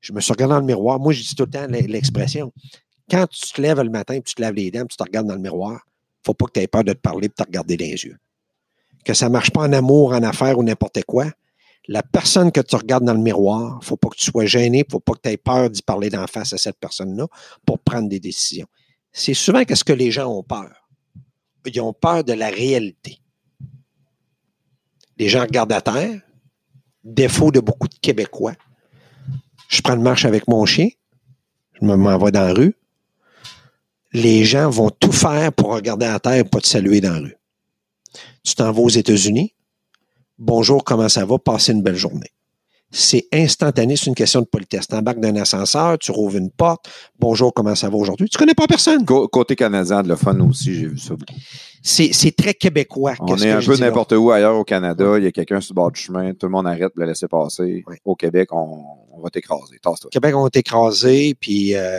je 0.00 0.12
me 0.12 0.20
suis 0.20 0.32
regardé 0.32 0.54
dans 0.54 0.60
le 0.60 0.66
miroir. 0.66 0.98
Moi, 0.98 1.12
je 1.12 1.22
dis 1.22 1.34
tout 1.34 1.44
le 1.44 1.50
temps 1.50 1.66
l'expression. 1.66 2.52
Quand 3.10 3.26
tu 3.26 3.52
te 3.52 3.60
lèves 3.60 3.80
le 3.80 3.90
matin, 3.90 4.14
puis 4.14 4.24
tu 4.24 4.34
te 4.34 4.42
laves 4.42 4.54
les 4.54 4.70
dents, 4.70 4.80
puis 4.80 4.96
tu 4.96 4.96
te 4.96 5.02
regardes 5.02 5.26
dans 5.26 5.34
le 5.34 5.40
miroir, 5.40 5.86
faut 6.24 6.34
pas 6.34 6.46
que 6.46 6.52
tu 6.52 6.60
aies 6.60 6.66
peur 6.66 6.84
de 6.84 6.92
te 6.92 7.00
parler 7.00 7.28
de 7.28 7.34
te 7.34 7.42
regarder 7.42 7.76
dans 7.76 7.84
les 7.84 8.04
yeux. 8.04 8.16
Que 9.04 9.14
ça 9.14 9.28
marche 9.28 9.50
pas 9.50 9.62
en 9.62 9.72
amour, 9.72 10.12
en 10.12 10.22
affaires 10.22 10.58
ou 10.58 10.62
n'importe 10.62 11.02
quoi. 11.04 11.26
La 11.86 12.02
personne 12.02 12.50
que 12.50 12.60
tu 12.60 12.76
regardes 12.76 13.04
dans 13.04 13.12
le 13.12 13.20
miroir, 13.20 13.78
faut 13.82 13.96
pas 13.96 14.08
que 14.08 14.16
tu 14.16 14.30
sois 14.30 14.46
gêné, 14.46 14.84
faut 14.90 15.00
pas 15.00 15.12
que 15.12 15.20
tu 15.22 15.28
aies 15.30 15.36
peur 15.36 15.68
d'y 15.68 15.82
parler 15.82 16.08
d'en 16.08 16.26
face 16.26 16.54
à 16.54 16.58
cette 16.58 16.78
personne-là 16.78 17.26
pour 17.66 17.78
prendre 17.78 18.08
des 18.08 18.20
décisions. 18.20 18.66
C'est 19.12 19.34
souvent 19.34 19.64
qu'est-ce 19.64 19.84
que 19.84 19.92
les 19.92 20.10
gens 20.10 20.34
ont 20.34 20.42
peur. 20.42 20.83
Ils 21.66 21.80
ont 21.80 21.92
peur 21.92 22.24
de 22.24 22.32
la 22.32 22.48
réalité. 22.48 23.18
Les 25.18 25.28
gens 25.28 25.42
regardent 25.42 25.72
à 25.72 25.80
terre, 25.80 26.20
défaut 27.02 27.50
de 27.50 27.60
beaucoup 27.60 27.88
de 27.88 27.94
Québécois. 27.94 28.54
Je 29.68 29.80
prends 29.80 29.94
une 29.94 30.02
marche 30.02 30.24
avec 30.24 30.48
mon 30.48 30.64
chien, 30.66 30.88
je 31.80 31.86
me 31.86 31.96
m'en 31.96 32.18
vais 32.18 32.32
dans 32.32 32.42
la 32.42 32.52
rue. 32.52 32.74
Les 34.12 34.44
gens 34.44 34.70
vont 34.70 34.90
tout 34.90 35.12
faire 35.12 35.52
pour 35.52 35.72
regarder 35.72 36.06
à 36.06 36.20
terre 36.20 36.34
et 36.34 36.44
pas 36.44 36.60
te 36.60 36.66
saluer 36.66 37.00
dans 37.00 37.14
la 37.14 37.20
rue. 37.20 37.36
Tu 38.44 38.54
t'en 38.54 38.70
vas 38.70 38.80
aux 38.80 38.88
États-Unis. 38.88 39.54
Bonjour, 40.38 40.84
comment 40.84 41.08
ça 41.08 41.24
va? 41.24 41.38
Passez 41.38 41.72
une 41.72 41.82
belle 41.82 41.96
journée. 41.96 42.33
C'est 42.96 43.26
instantané, 43.32 43.96
c'est 43.96 44.06
une 44.06 44.14
question 44.14 44.40
de 44.40 44.46
politesse. 44.46 44.86
Tu 44.86 44.94
embarques 44.94 45.18
d'un 45.18 45.34
ascenseur, 45.34 45.98
tu 45.98 46.12
rouvres 46.12 46.36
une 46.36 46.50
porte. 46.50 46.88
Bonjour, 47.18 47.52
comment 47.52 47.74
ça 47.74 47.90
va 47.90 47.96
aujourd'hui? 47.96 48.28
Tu 48.28 48.38
connais 48.38 48.54
pas 48.54 48.68
personne. 48.68 49.04
Côté 49.04 49.56
canadien 49.56 50.04
de 50.04 50.08
le 50.08 50.14
fun 50.14 50.38
aussi, 50.38 50.74
j'ai 50.74 50.86
vu 50.86 50.98
ça 50.98 51.16
beaucoup. 51.16 51.34
C'est 51.82 52.36
très 52.36 52.54
québécois. 52.54 53.14
On 53.18 53.36
est 53.36 53.50
un 53.50 53.60
peu 53.60 53.76
n'importe 53.76 54.12
où 54.12 54.30
ailleurs 54.30 54.54
au 54.54 54.62
Canada. 54.62 55.18
Il 55.18 55.24
y 55.24 55.26
a 55.26 55.32
quelqu'un 55.32 55.60
sur 55.60 55.74
le 55.74 55.76
bord 55.76 55.90
du 55.90 56.00
chemin. 56.00 56.34
Tout 56.34 56.46
le 56.46 56.52
monde 56.52 56.68
arrête 56.68 56.92
de 56.94 57.00
le 57.00 57.06
laisser 57.06 57.26
passer. 57.26 57.84
Au 58.04 58.14
Québec, 58.14 58.52
on, 58.52 58.84
on 59.12 59.20
va 59.20 59.28
t'écraser. 59.28 59.78
Tasse-toi. 59.82 60.10
Québec 60.12 60.36
ont 60.36 60.46
été 60.46 60.60
écrasés, 60.60 61.34
puis 61.38 61.74
euh, 61.74 61.98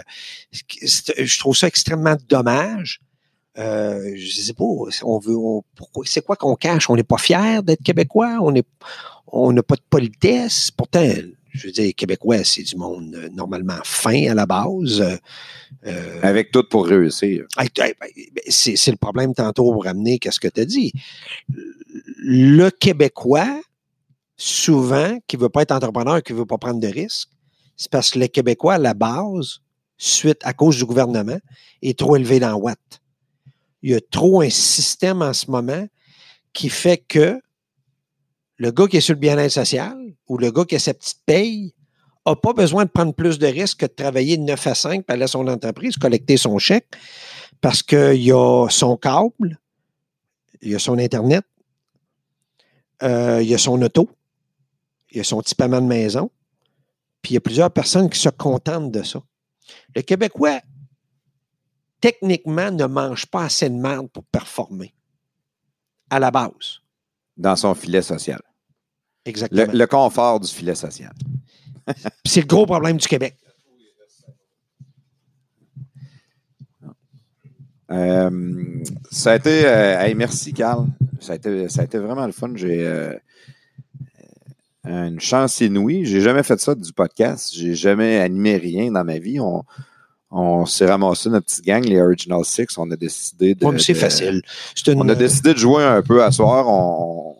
je 0.51 1.39
trouve 1.39 1.57
ça 1.57 1.67
extrêmement 1.67 2.15
dommage. 2.29 3.01
Euh, 3.57 4.13
je 4.15 4.41
sais 4.41 4.53
pas, 4.53 4.63
on 5.03 5.19
veut, 5.19 5.35
on- 5.37 5.63
pourquoi, 5.75 6.03
c'est 6.05 6.21
quoi 6.25 6.35
qu'on 6.35 6.55
cache? 6.55 6.89
On 6.89 6.95
n'est 6.95 7.03
pas 7.03 7.17
fiers 7.17 7.61
d'être 7.63 7.81
Québécois, 7.83 8.37
on 8.41 8.53
est, 8.55 8.67
on 9.27 9.53
n'a 9.53 9.63
pas 9.63 9.75
de 9.75 9.81
politesse? 9.89 10.71
Pourtant, 10.71 11.07
je 11.53 11.67
veux 11.67 11.71
dire, 11.71 11.93
Québécois, 11.95 12.43
c'est 12.43 12.63
du 12.63 12.75
monde 12.75 13.15
euh, 13.15 13.29
normalement 13.29 13.77
fin 13.85 14.29
à 14.29 14.33
la 14.33 14.45
base. 14.45 14.99
Euh, 14.99 15.15
euh, 15.87 16.19
Avec 16.21 16.51
tout 16.51 16.63
pour 16.69 16.85
réussir. 16.85 17.45
Hey, 17.57 17.69
ben, 17.77 17.91
C'est 18.49 18.75
c'est 18.75 18.91
le 18.91 18.97
problème 18.97 19.33
tantôt 19.33 19.71
pour 19.71 19.85
ramener 19.85 20.19
qu'est-ce 20.19 20.39
que 20.39 20.49
tu 20.49 20.59
as 20.61 20.65
dit. 20.65 20.91
Le 22.17 22.69
Québécois, 22.71 23.61
souvent, 24.35 25.17
qui 25.27 25.37
ne 25.37 25.43
veut 25.43 25.49
pas 25.49 25.61
être 25.61 25.71
entrepreneur, 25.71 26.21
qui 26.21 26.33
ne 26.33 26.39
veut 26.39 26.45
pas 26.45 26.57
prendre 26.57 26.79
de 26.81 26.87
risques, 26.87 27.29
c'est 27.77 27.89
parce 27.89 28.11
que 28.11 28.19
le 28.19 28.27
Québécois, 28.27 28.73
à 28.75 28.77
la 28.79 28.93
base, 28.93 29.59
suite 29.97 30.39
à 30.43 30.51
cause 30.53 30.77
du 30.77 30.85
gouvernement, 30.85 31.37
est 31.81 31.97
trop 31.97 32.15
élevé 32.17 32.39
dans 32.39 32.55
Watt. 32.55 32.79
Il 33.85 33.91
y 33.91 33.93
a 33.93 34.01
trop 34.01 34.41
un 34.41 34.49
système 34.49 35.21
en 35.21 35.31
ce 35.31 35.51
moment 35.51 35.87
qui 36.53 36.69
fait 36.69 36.97
que 36.97 37.39
le 38.57 38.71
gars 38.71 38.87
qui 38.87 38.97
est 38.97 39.01
sur 39.01 39.13
le 39.13 39.19
bien-être 39.19 39.51
social 39.51 39.95
ou 40.27 40.39
le 40.39 40.49
gars 40.49 40.65
qui 40.65 40.73
a 40.73 40.79
sa 40.79 40.95
petite 40.95 41.19
paye 41.23 41.75
n'a 42.25 42.35
pas 42.35 42.53
besoin 42.53 42.85
de 42.85 42.89
prendre 42.89 43.13
plus 43.13 43.37
de 43.37 43.45
risques 43.45 43.81
que 43.81 43.85
de 43.85 43.91
travailler 43.91 44.37
de 44.37 44.41
9 44.41 44.65
à 44.65 44.73
5 44.73 45.05
pour 45.05 45.13
aller 45.13 45.25
à 45.25 45.27
son 45.27 45.47
entreprise, 45.47 45.97
collecter 45.97 46.35
son 46.35 46.57
chèque, 46.57 46.87
parce 47.61 47.83
qu'il 47.83 48.33
a 48.33 48.67
son 48.71 48.97
câble, 48.97 49.59
il 50.63 50.73
a 50.73 50.79
son 50.79 50.97
Internet, 50.97 51.45
euh, 53.03 53.39
il 53.43 53.53
a 53.53 53.59
son 53.59 53.79
auto, 53.79 54.09
il 55.11 55.19
a 55.19 55.23
son 55.23 55.43
petit 55.43 55.53
paiement 55.53 55.79
de 55.79 55.85
maison, 55.85 56.31
puis 57.21 57.33
il 57.33 57.35
y 57.35 57.37
a 57.37 57.41
plusieurs 57.41 57.69
personnes 57.69 58.09
qui 58.09 58.19
se 58.19 58.29
contentent 58.29 58.91
de 58.91 59.03
ça. 59.03 59.21
Le 59.95 60.01
Québécois, 60.01 60.59
techniquement, 62.01 62.71
ne 62.71 62.85
mange 62.85 63.25
pas 63.25 63.45
assez 63.45 63.69
de 63.69 63.75
merde 63.75 64.09
pour 64.09 64.23
performer, 64.25 64.93
à 66.09 66.19
la 66.19 66.31
base. 66.31 66.79
Dans 67.37 67.55
son 67.55 67.73
filet 67.75 68.01
social. 68.01 68.41
Exactement. 69.25 69.71
Le, 69.71 69.77
le 69.77 69.87
confort 69.87 70.39
du 70.39 70.47
filet 70.47 70.75
social. 70.75 71.13
C'est 72.25 72.41
le 72.41 72.47
gros 72.47 72.65
problème 72.65 72.97
du 72.97 73.07
Québec. 73.07 73.37
Euh, 77.91 78.83
ça 79.11 79.33
a 79.33 79.35
été. 79.35 79.65
euh, 79.65 79.99
hey, 80.01 80.15
merci, 80.15 80.53
Carl. 80.53 80.87
Ça 81.19 81.33
a, 81.33 81.35
été, 81.35 81.69
ça 81.69 81.81
a 81.81 81.85
été 81.85 81.97
vraiment 81.97 82.25
le 82.25 82.31
fun. 82.31 82.51
J'ai 82.55 82.85
euh, 82.85 83.13
une 84.85 85.19
chance 85.19 85.61
inouïe. 85.61 86.05
J'ai 86.05 86.21
jamais 86.21 86.43
fait 86.43 86.59
ça 86.59 86.75
du 86.75 86.91
podcast. 86.93 87.53
J'ai 87.53 87.75
jamais 87.75 88.17
animé 88.19 88.57
rien 88.57 88.91
dans 88.91 89.03
ma 89.03 89.19
vie. 89.19 89.39
On, 89.39 89.63
on 90.37 90.65
s'est 90.65 90.85
ramassé 90.85 91.29
notre 91.29 91.45
petite 91.45 91.63
gang, 91.65 91.83
les 91.85 92.01
Original 92.01 92.43
Six. 92.43 92.77
On 92.77 92.91
a 92.91 92.95
décidé 92.97 93.55
de. 93.55 93.65
Ouais, 93.65 93.79
c'est 93.79 93.93
facile. 93.93 94.41
Une- 94.87 95.01
On 95.01 95.07
a 95.09 95.15
décidé 95.15 95.53
de 95.53 95.57
jouer 95.59 95.83
un 95.83 96.01
peu 96.01 96.21
à 96.23 96.31
soir. 96.31 96.67
On, 96.67 97.37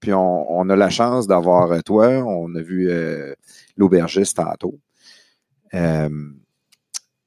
puis 0.00 0.12
on, 0.14 0.50
on 0.50 0.68
a 0.70 0.76
la 0.76 0.88
chance 0.90 1.26
d'avoir 1.26 1.70
euh, 1.72 1.80
toi. 1.80 2.08
On 2.08 2.54
a 2.54 2.62
vu 2.62 2.88
euh, 2.90 3.34
l'aubergiste 3.76 4.36
tantôt. 4.36 4.78
Euh, 5.74 6.08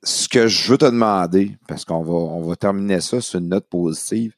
ce 0.02 0.28
que 0.30 0.48
je 0.48 0.72
veux 0.72 0.78
te 0.78 0.86
demander, 0.86 1.58
parce 1.68 1.86
qu'on 1.86 2.02
va, 2.02 2.14
on 2.14 2.42
va 2.42 2.56
terminer 2.56 3.02
ça 3.02 3.20
sur 3.22 3.40
une 3.40 3.50
note 3.50 3.68
positive, 3.68 4.34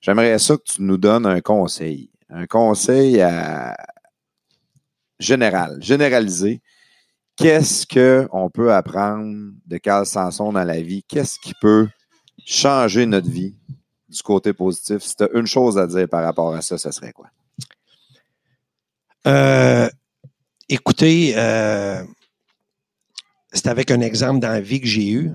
j'aimerais 0.00 0.38
ça 0.38 0.56
que 0.56 0.62
tu 0.64 0.82
nous 0.82 0.98
donnes 0.98 1.26
un 1.26 1.40
conseil. 1.40 2.10
Un 2.28 2.46
conseil 2.46 3.20
à- 3.22 3.74
général, 5.18 5.78
généralisé. 5.80 6.60
Qu'est-ce 7.36 7.86
qu'on 7.86 8.48
peut 8.48 8.72
apprendre 8.72 9.52
de 9.66 9.76
Carl 9.76 10.06
Sanson 10.06 10.52
dans 10.52 10.64
la 10.64 10.80
vie? 10.80 11.02
Qu'est-ce 11.06 11.38
qui 11.38 11.52
peut 11.60 11.86
changer 12.46 13.04
notre 13.04 13.28
vie 13.28 13.54
du 14.08 14.22
côté 14.22 14.54
positif? 14.54 15.02
Si 15.02 15.16
tu 15.16 15.24
as 15.24 15.30
une 15.34 15.46
chose 15.46 15.76
à 15.76 15.86
dire 15.86 16.08
par 16.08 16.24
rapport 16.24 16.54
à 16.54 16.62
ça, 16.62 16.78
ce 16.78 16.90
serait 16.90 17.12
quoi? 17.12 17.28
Euh, 19.26 19.88
écoutez, 20.68 21.34
euh, 21.36 22.02
c'est 23.52 23.66
avec 23.66 23.90
un 23.90 24.00
exemple 24.00 24.40
dans 24.40 24.48
la 24.48 24.60
vie 24.60 24.80
que 24.80 24.86
j'ai 24.86 25.10
eu. 25.10 25.32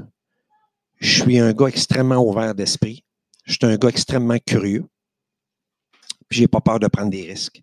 Je 1.00 1.22
suis 1.22 1.38
un 1.38 1.54
gars 1.54 1.68
extrêmement 1.68 2.24
ouvert 2.26 2.56
d'esprit. 2.56 3.04
Je 3.46 3.54
suis 3.54 3.66
un 3.66 3.76
gars 3.78 3.90
extrêmement 3.90 4.38
curieux. 4.44 4.86
Puis 6.30 6.40
j'ai 6.40 6.48
pas 6.48 6.62
peur 6.62 6.80
de 6.80 6.88
prendre 6.88 7.12
des 7.12 7.24
risques. 7.24 7.62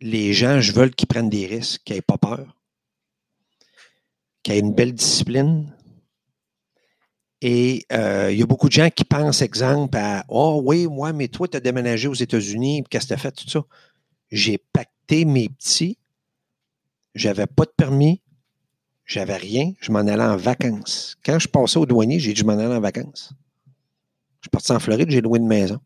Les 0.00 0.32
gens, 0.32 0.60
je 0.60 0.72
veux 0.72 0.88
qu'ils 0.88 1.08
prennent 1.08 1.28
des 1.28 1.46
risques, 1.46 1.82
qu'ils 1.84 1.96
n'aient 1.96 2.02
pas 2.02 2.18
peur, 2.18 2.57
qu'ils 4.42 4.54
aient 4.54 4.60
une 4.60 4.74
belle 4.74 4.94
discipline. 4.94 5.74
Et 7.40 7.84
euh, 7.92 8.32
il 8.32 8.38
y 8.38 8.42
a 8.42 8.46
beaucoup 8.46 8.68
de 8.68 8.72
gens 8.72 8.90
qui 8.90 9.04
pensent, 9.04 9.42
exemple, 9.42 9.96
à 9.96 10.24
Oh 10.28 10.60
oui, 10.64 10.86
moi, 10.86 11.12
mais 11.12 11.28
toi, 11.28 11.46
tu 11.46 11.56
as 11.56 11.60
déménagé 11.60 12.08
aux 12.08 12.14
États-Unis, 12.14 12.82
qu'est-ce 12.90 13.04
que 13.04 13.08
tu 13.08 13.14
as 13.14 13.18
fait, 13.18 13.32
tout 13.32 13.48
ça? 13.48 13.62
J'ai 14.30 14.58
pacté 14.58 15.24
mes 15.24 15.48
petits. 15.48 15.98
J'avais 17.14 17.46
pas 17.46 17.64
de 17.64 17.72
permis. 17.76 18.22
J'avais 19.04 19.36
rien. 19.36 19.72
Je 19.80 19.92
m'en 19.92 20.00
allais 20.00 20.22
en 20.22 20.36
vacances. 20.36 21.16
Quand 21.24 21.38
je 21.38 21.48
passais 21.48 21.78
au 21.78 21.86
douanier, 21.86 22.18
j'ai 22.18 22.32
dit 22.32 22.40
je 22.40 22.44
m'en 22.44 22.52
allais 22.52 22.74
en 22.74 22.80
vacances. 22.80 23.32
Je 24.40 24.44
suis 24.44 24.50
parti 24.50 24.72
en 24.72 24.78
Floride, 24.78 25.10
j'ai 25.10 25.20
loué 25.20 25.38
une 25.38 25.46
maison. 25.46 25.80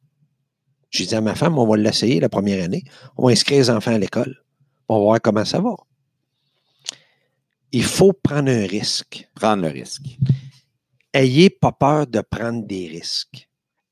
J'ai 0.90 1.06
dit 1.06 1.14
à 1.14 1.20
ma 1.20 1.34
femme, 1.34 1.58
on 1.58 1.66
va 1.66 1.76
l'essayer 1.76 2.20
la 2.20 2.28
première 2.28 2.62
année. 2.64 2.84
On 3.16 3.26
va 3.26 3.32
inscrire 3.32 3.58
les 3.58 3.70
enfants 3.70 3.94
à 3.94 3.98
l'école. 3.98 4.42
On 4.88 4.96
va 4.96 5.00
voir 5.00 5.20
comment 5.22 5.44
ça 5.44 5.60
va. 5.60 5.74
Il 7.72 7.84
faut 7.84 8.12
prendre 8.12 8.50
un 8.50 8.66
risque. 8.66 9.28
Prendre 9.34 9.62
le 9.62 9.68
risque. 9.68 10.18
Ayez 11.14 11.50
pas 11.50 11.72
peur 11.72 12.06
de 12.06 12.20
prendre 12.20 12.66
des 12.66 12.86
risques. 12.86 13.48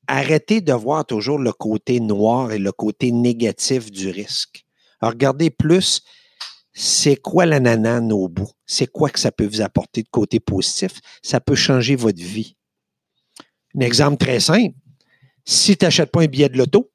Arrêtez 0.07 0.61
de 0.61 0.73
voir 0.73 1.05
toujours 1.05 1.39
le 1.39 1.51
côté 1.51 1.99
noir 1.99 2.51
et 2.51 2.59
le 2.59 2.71
côté 2.71 3.11
négatif 3.11 3.91
du 3.91 4.09
risque. 4.09 4.65
Alors, 4.99 5.13
regardez 5.13 5.49
plus 5.49 6.01
c'est 6.73 7.17
quoi 7.17 7.45
la 7.45 7.59
nanane 7.59 8.11
au 8.13 8.29
bout? 8.29 8.49
C'est 8.65 8.87
quoi 8.87 9.09
que 9.09 9.19
ça 9.19 9.31
peut 9.31 9.45
vous 9.45 9.61
apporter 9.61 10.03
de 10.03 10.09
côté 10.09 10.39
positif? 10.39 10.93
Ça 11.21 11.41
peut 11.41 11.55
changer 11.55 11.95
votre 11.95 12.21
vie. 12.21 12.55
Un 13.75 13.81
exemple 13.81 14.17
très 14.17 14.39
simple. 14.39 14.75
Si 15.43 15.75
tu 15.75 15.85
n'achètes 15.85 16.11
pas 16.11 16.21
un 16.21 16.27
billet 16.27 16.49
de 16.49 16.57
loto, 16.57 16.91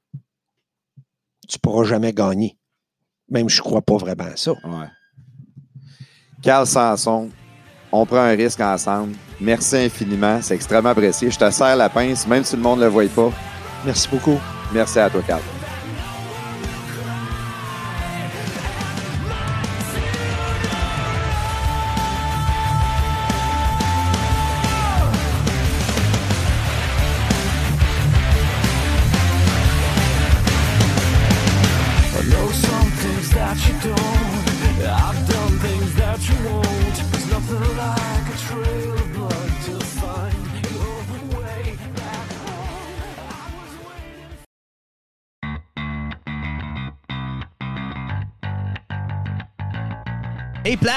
tu 1.49 1.57
ne 1.57 1.61
pourras 1.61 1.85
jamais 1.85 2.13
gagner. 2.13 2.57
Même 3.29 3.49
je 3.49 3.59
ne 3.59 3.65
crois 3.65 3.83
pas 3.83 3.97
vraiment 3.97 4.25
à 4.25 4.37
ça. 4.37 4.53
Ouais. 4.53 4.87
Carl 6.47 6.65
Sanson, 6.65 7.29
on 7.91 8.07
prend 8.07 8.21
un 8.21 8.37
risque 8.37 8.61
ensemble. 8.61 9.17
Merci 9.41 9.79
infiniment. 9.79 10.39
C'est 10.41 10.55
extrêmement 10.55 10.91
apprécié. 10.91 11.29
Je 11.29 11.37
te 11.37 11.51
serre 11.51 11.75
la 11.75 11.89
pince, 11.89 12.25
même 12.25 12.45
si 12.45 12.55
le 12.55 12.63
monde 12.63 12.79
ne 12.79 12.85
le 12.85 12.91
voit 12.91 13.09
pas. 13.09 13.33
Merci 13.85 14.09
beaucoup. 14.09 14.39
Merci 14.73 15.01
à 15.01 15.11
toi, 15.11 15.23
Carl. 15.27 15.43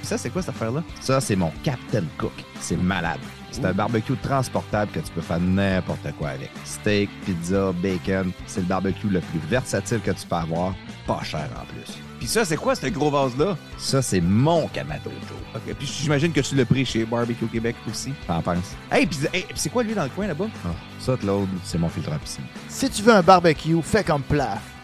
Pis 0.00 0.06
ça, 0.06 0.18
c'est 0.18 0.30
quoi 0.30 0.42
cette 0.42 0.54
affaire-là? 0.54 0.82
Ça, 1.00 1.20
c'est 1.20 1.36
mon 1.36 1.52
Captain 1.62 2.04
Cook. 2.18 2.32
C'est 2.60 2.76
malade. 2.76 3.20
C'est 3.50 3.64
un 3.64 3.72
barbecue 3.72 4.16
transportable 4.16 4.92
que 4.92 5.00
tu 5.00 5.10
peux 5.10 5.20
faire 5.20 5.40
n'importe 5.40 6.06
quoi 6.18 6.30
avec. 6.30 6.50
Steak, 6.64 7.10
pizza, 7.26 7.72
bacon. 7.82 8.30
C'est 8.46 8.60
le 8.60 8.66
barbecue 8.66 9.08
le 9.08 9.20
plus 9.20 9.40
versatile 9.48 10.00
que 10.00 10.12
tu 10.12 10.26
peux 10.26 10.36
avoir. 10.36 10.74
Pas 11.06 11.22
cher 11.24 11.48
en 11.60 11.64
plus. 11.66 11.98
Pis 12.20 12.26
ça, 12.26 12.44
c'est 12.44 12.56
quoi 12.56 12.74
ce 12.74 12.86
gros 12.86 13.10
vase-là? 13.10 13.56
Ça, 13.78 14.02
c'est 14.02 14.20
mon 14.20 14.68
Kamado 14.68 15.10
Joe. 15.10 15.38
Ok, 15.56 15.74
puis 15.74 15.86
j'imagine 15.86 16.32
que 16.32 16.40
tu 16.40 16.54
l'as 16.54 16.66
pris 16.66 16.84
chez 16.84 17.04
Barbecue 17.04 17.46
Québec 17.46 17.74
aussi. 17.90 18.12
T'en 18.26 18.42
penses? 18.42 18.76
Hey, 18.92 19.06
pis 19.06 19.18
c'est 19.54 19.70
quoi 19.70 19.82
lui 19.82 19.94
dans 19.94 20.04
le 20.04 20.10
coin 20.10 20.26
là-bas? 20.26 20.46
Ah, 20.64 20.68
ça, 21.00 21.16
Claude, 21.16 21.48
c'est 21.64 21.78
mon 21.78 21.88
filtre 21.88 22.12
à 22.12 22.18
piscine. 22.18 22.44
Si 22.68 22.88
tu 22.90 23.02
veux 23.02 23.14
un 23.14 23.22
barbecue, 23.22 23.80
fais 23.82 24.04
comme 24.04 24.22
Plaf 24.22 24.60